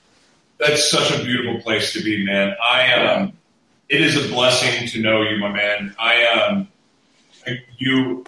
[0.59, 2.55] That's such a beautiful place to be, man.
[2.63, 3.33] I um,
[3.89, 5.95] it is a blessing to know you, my man.
[5.99, 6.67] I um,
[7.77, 8.25] you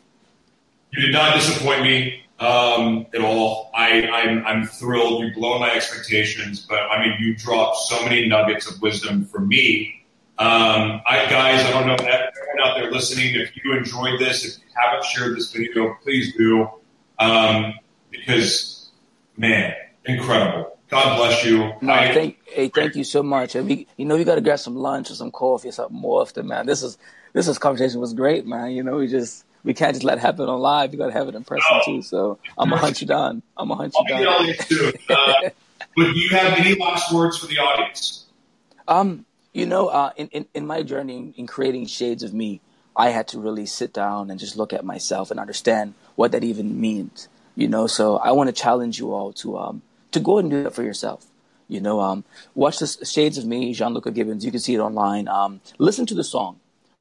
[0.91, 3.71] you did not disappoint me um, at all.
[3.73, 5.23] I, I'm, I'm thrilled.
[5.23, 9.39] You blow my expectations, but I mean, you dropped so many nuggets of wisdom for
[9.39, 10.05] me.
[10.39, 14.45] Um, I, guys, I don't know if everyone out there listening, if you enjoyed this,
[14.45, 16.69] if you haven't shared this video, please do.
[17.17, 17.73] Um,
[18.11, 18.89] because,
[19.35, 19.73] man,
[20.05, 20.77] incredible.
[20.89, 21.73] God bless you.
[21.81, 23.55] No, I, thank hey, thank you so much.
[23.55, 25.97] And we, you know, you got to grab some lunch or some coffee or something
[25.97, 26.65] more often, man.
[26.65, 26.97] This is
[27.33, 28.71] this is conversation was great, man.
[28.71, 30.93] You know, we just we can't just let it happen on live.
[30.93, 31.81] You got to have it in person No.
[31.83, 32.01] too.
[32.03, 33.41] So I'm gonna hunt you down.
[33.57, 34.53] I'm gonna hunt you down.
[34.61, 34.93] too.
[35.09, 35.33] Uh,
[35.97, 38.25] but do you have any last words for the audience?
[38.87, 39.25] Um,
[39.57, 42.61] you know, uh, in, in, in my journey in, in creating Shades of Me,
[42.95, 46.43] I had to really sit down and just look at myself and understand what that
[46.43, 47.27] even means.
[47.55, 49.81] You know, so I want to challenge you all to um
[50.11, 51.25] to go and do that for yourself.
[51.67, 54.45] You know, um, watch the Shades of Me, Gianluca Gibbons.
[54.45, 55.27] You can see it online.
[55.27, 56.59] Um, listen to the song,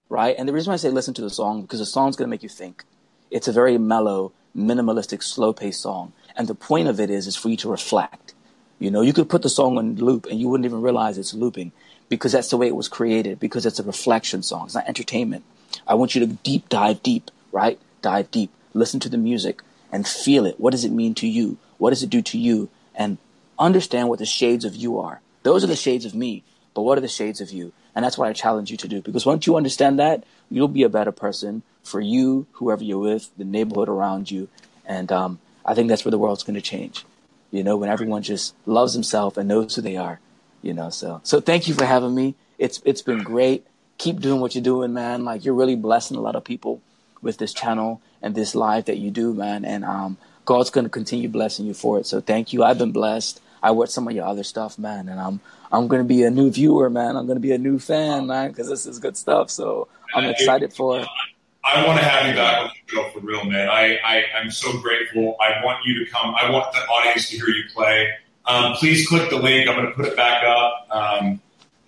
[0.08, 0.34] right?
[0.38, 2.34] And the reason why I say listen to the song because the song's going to
[2.34, 2.84] make you think.
[3.30, 7.50] It's a very mellow, minimalistic, slow-paced song, and the point of it is is for
[7.50, 8.32] you to reflect.
[8.78, 11.34] You know, you could put the song on loop and you wouldn't even realize it's
[11.34, 11.72] looping
[12.08, 14.66] because that's the way it was created, because it's a reflection song.
[14.66, 15.44] It's not entertainment.
[15.86, 17.78] I want you to deep dive deep, right?
[18.02, 18.50] Dive deep.
[18.74, 20.60] Listen to the music and feel it.
[20.60, 21.58] What does it mean to you?
[21.78, 22.68] What does it do to you?
[22.94, 23.18] And
[23.58, 25.20] understand what the shades of you are.
[25.42, 26.42] Those are the shades of me,
[26.74, 27.72] but what are the shades of you?
[27.94, 29.00] And that's what I challenge you to do.
[29.00, 33.30] Because once you understand that, you'll be a better person for you, whoever you're with,
[33.38, 34.48] the neighborhood around you.
[34.84, 37.04] And um, I think that's where the world's going to change.
[37.50, 40.20] You know, when everyone just loves himself and knows who they are.
[40.66, 42.34] You know, so so thank you for having me.
[42.58, 43.64] It's it's been great.
[43.98, 45.24] Keep doing what you're doing, man.
[45.24, 46.82] Like you're really blessing a lot of people
[47.22, 49.64] with this channel and this live that you do, man.
[49.64, 52.06] And um, God's going to continue blessing you for it.
[52.06, 52.64] So thank you.
[52.64, 53.40] I've been blessed.
[53.62, 55.38] I watch some of your other stuff, man, and I'm
[55.70, 57.16] I'm going to be a new viewer, man.
[57.16, 59.50] I'm going to be a new fan, man, because this is good stuff.
[59.50, 59.86] So
[60.16, 61.06] I'm excited for it.
[61.64, 63.68] I want to have you back on the show for real, man.
[63.68, 65.36] I, I I'm so grateful.
[65.40, 66.34] I want you to come.
[66.34, 68.10] I want the audience to hear you play.
[68.46, 69.68] Um, please click the link.
[69.68, 70.86] I'm going to put it back up.
[70.90, 71.40] Um,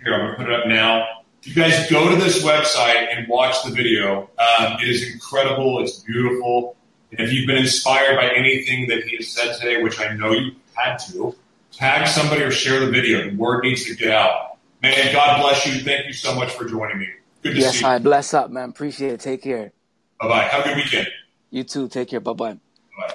[0.03, 1.07] here, I'm going to put it up now.
[1.45, 4.29] You guys go to this website and watch the video.
[4.39, 5.83] Um, it is incredible.
[5.83, 6.77] It's beautiful.
[7.11, 10.33] And if you've been inspired by anything that he has said today, which I know
[10.33, 11.35] you had to,
[11.73, 13.31] tag somebody or share the video.
[13.31, 14.59] The word needs to get out.
[14.83, 15.81] Man, God bless you.
[15.81, 17.09] Thank you so much for joining me.
[17.43, 17.87] Good to Yes, see you.
[17.87, 18.71] I bless up, man.
[18.71, 19.21] Appreciate it.
[19.21, 19.73] Take care.
[20.21, 20.43] Bye bye.
[20.43, 21.09] Have a good weekend.
[21.51, 21.89] You too.
[21.89, 22.21] Take care.
[22.21, 22.59] Bye bye.
[22.99, 23.15] Bye.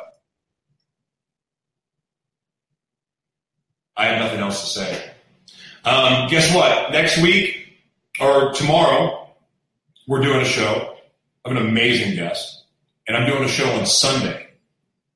[3.96, 5.12] I have nothing else to say.
[5.86, 6.92] Um, guess what?
[6.92, 7.68] Next week
[8.20, 9.30] or tomorrow,
[10.08, 10.96] we're doing a show.
[11.46, 12.64] I have an amazing guest,
[13.08, 14.48] and I'm doing a show on Sunday.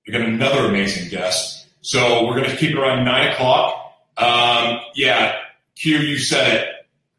[0.05, 3.93] We got another amazing guest, so we're going to keep it around nine o'clock.
[4.17, 5.37] Um, yeah,
[5.75, 6.69] Q, you said it.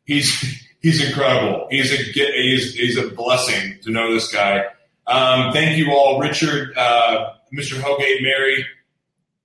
[0.05, 0.31] He's
[0.81, 1.69] he's incredible.
[1.71, 4.67] He's a he's he's a blessing to know this guy.
[5.07, 7.81] Um, thank you all, Richard, uh, Mr.
[7.81, 8.67] Hogate, Mary,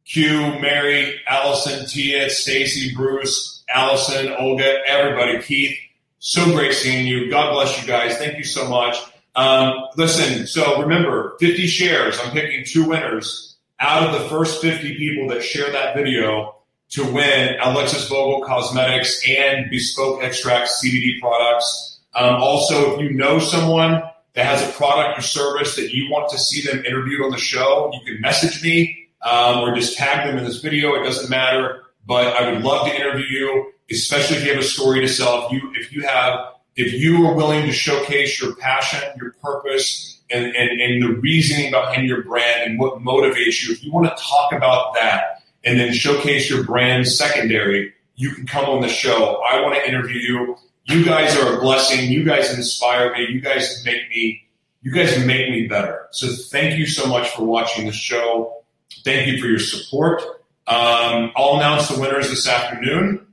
[0.06, 5.76] Q, Mary, Allison, Tia, Stacy, Bruce, Allison, Olga, everybody, Keith.
[6.20, 7.30] So great seeing you.
[7.30, 8.18] God bless you guys.
[8.18, 8.98] Thank you so much.
[9.36, 12.18] Um, listen, so remember, 50 shares.
[12.22, 16.56] I'm picking two winners out of the first 50 people that share that video
[16.92, 22.00] to win Alexis Vogel Cosmetics and Bespoke Extract CBD products.
[22.14, 24.04] Um, also, if you know someone
[24.36, 27.38] that has a product or service that you want to see them interviewed on the
[27.38, 30.96] show, you can message me um, or just tag them in this video.
[30.96, 34.68] It doesn't matter, but I would love to interview you, especially if you have a
[34.68, 35.46] story to sell.
[35.46, 40.22] If you if you have if you are willing to showcase your passion, your purpose,
[40.32, 44.06] and, and, and the reasoning behind your brand and what motivates you, if you want
[44.06, 48.88] to talk about that and then showcase your brand secondary, you can come on the
[48.88, 49.42] show.
[49.48, 50.58] I want to interview you.
[50.86, 52.12] You guys are a blessing.
[52.12, 53.28] You guys inspire me.
[53.30, 54.48] You guys make me,
[54.82, 56.08] you guys make me better.
[56.12, 58.63] So thank you so much for watching the show.
[59.04, 60.22] Thank you for your support.
[60.66, 63.28] Um, I'll announce the winners this afternoon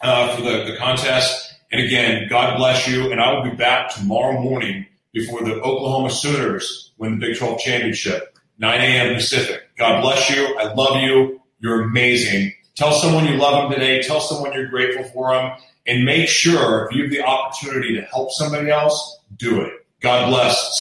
[0.00, 1.54] uh, for the, the contest.
[1.72, 3.10] And again, God bless you.
[3.10, 7.60] And I will be back tomorrow morning before the Oklahoma Sooners win the Big 12
[7.60, 9.14] championship, 9 a.m.
[9.14, 9.62] Pacific.
[9.76, 10.56] God bless you.
[10.58, 11.40] I love you.
[11.60, 12.52] You're amazing.
[12.76, 14.02] Tell someone you love them today.
[14.02, 15.52] Tell someone you're grateful for them.
[15.86, 19.72] And make sure if you have the opportunity to help somebody else, do it.
[20.00, 20.78] God bless.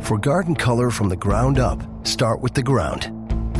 [0.00, 3.23] For garden color from the ground up, start with the ground.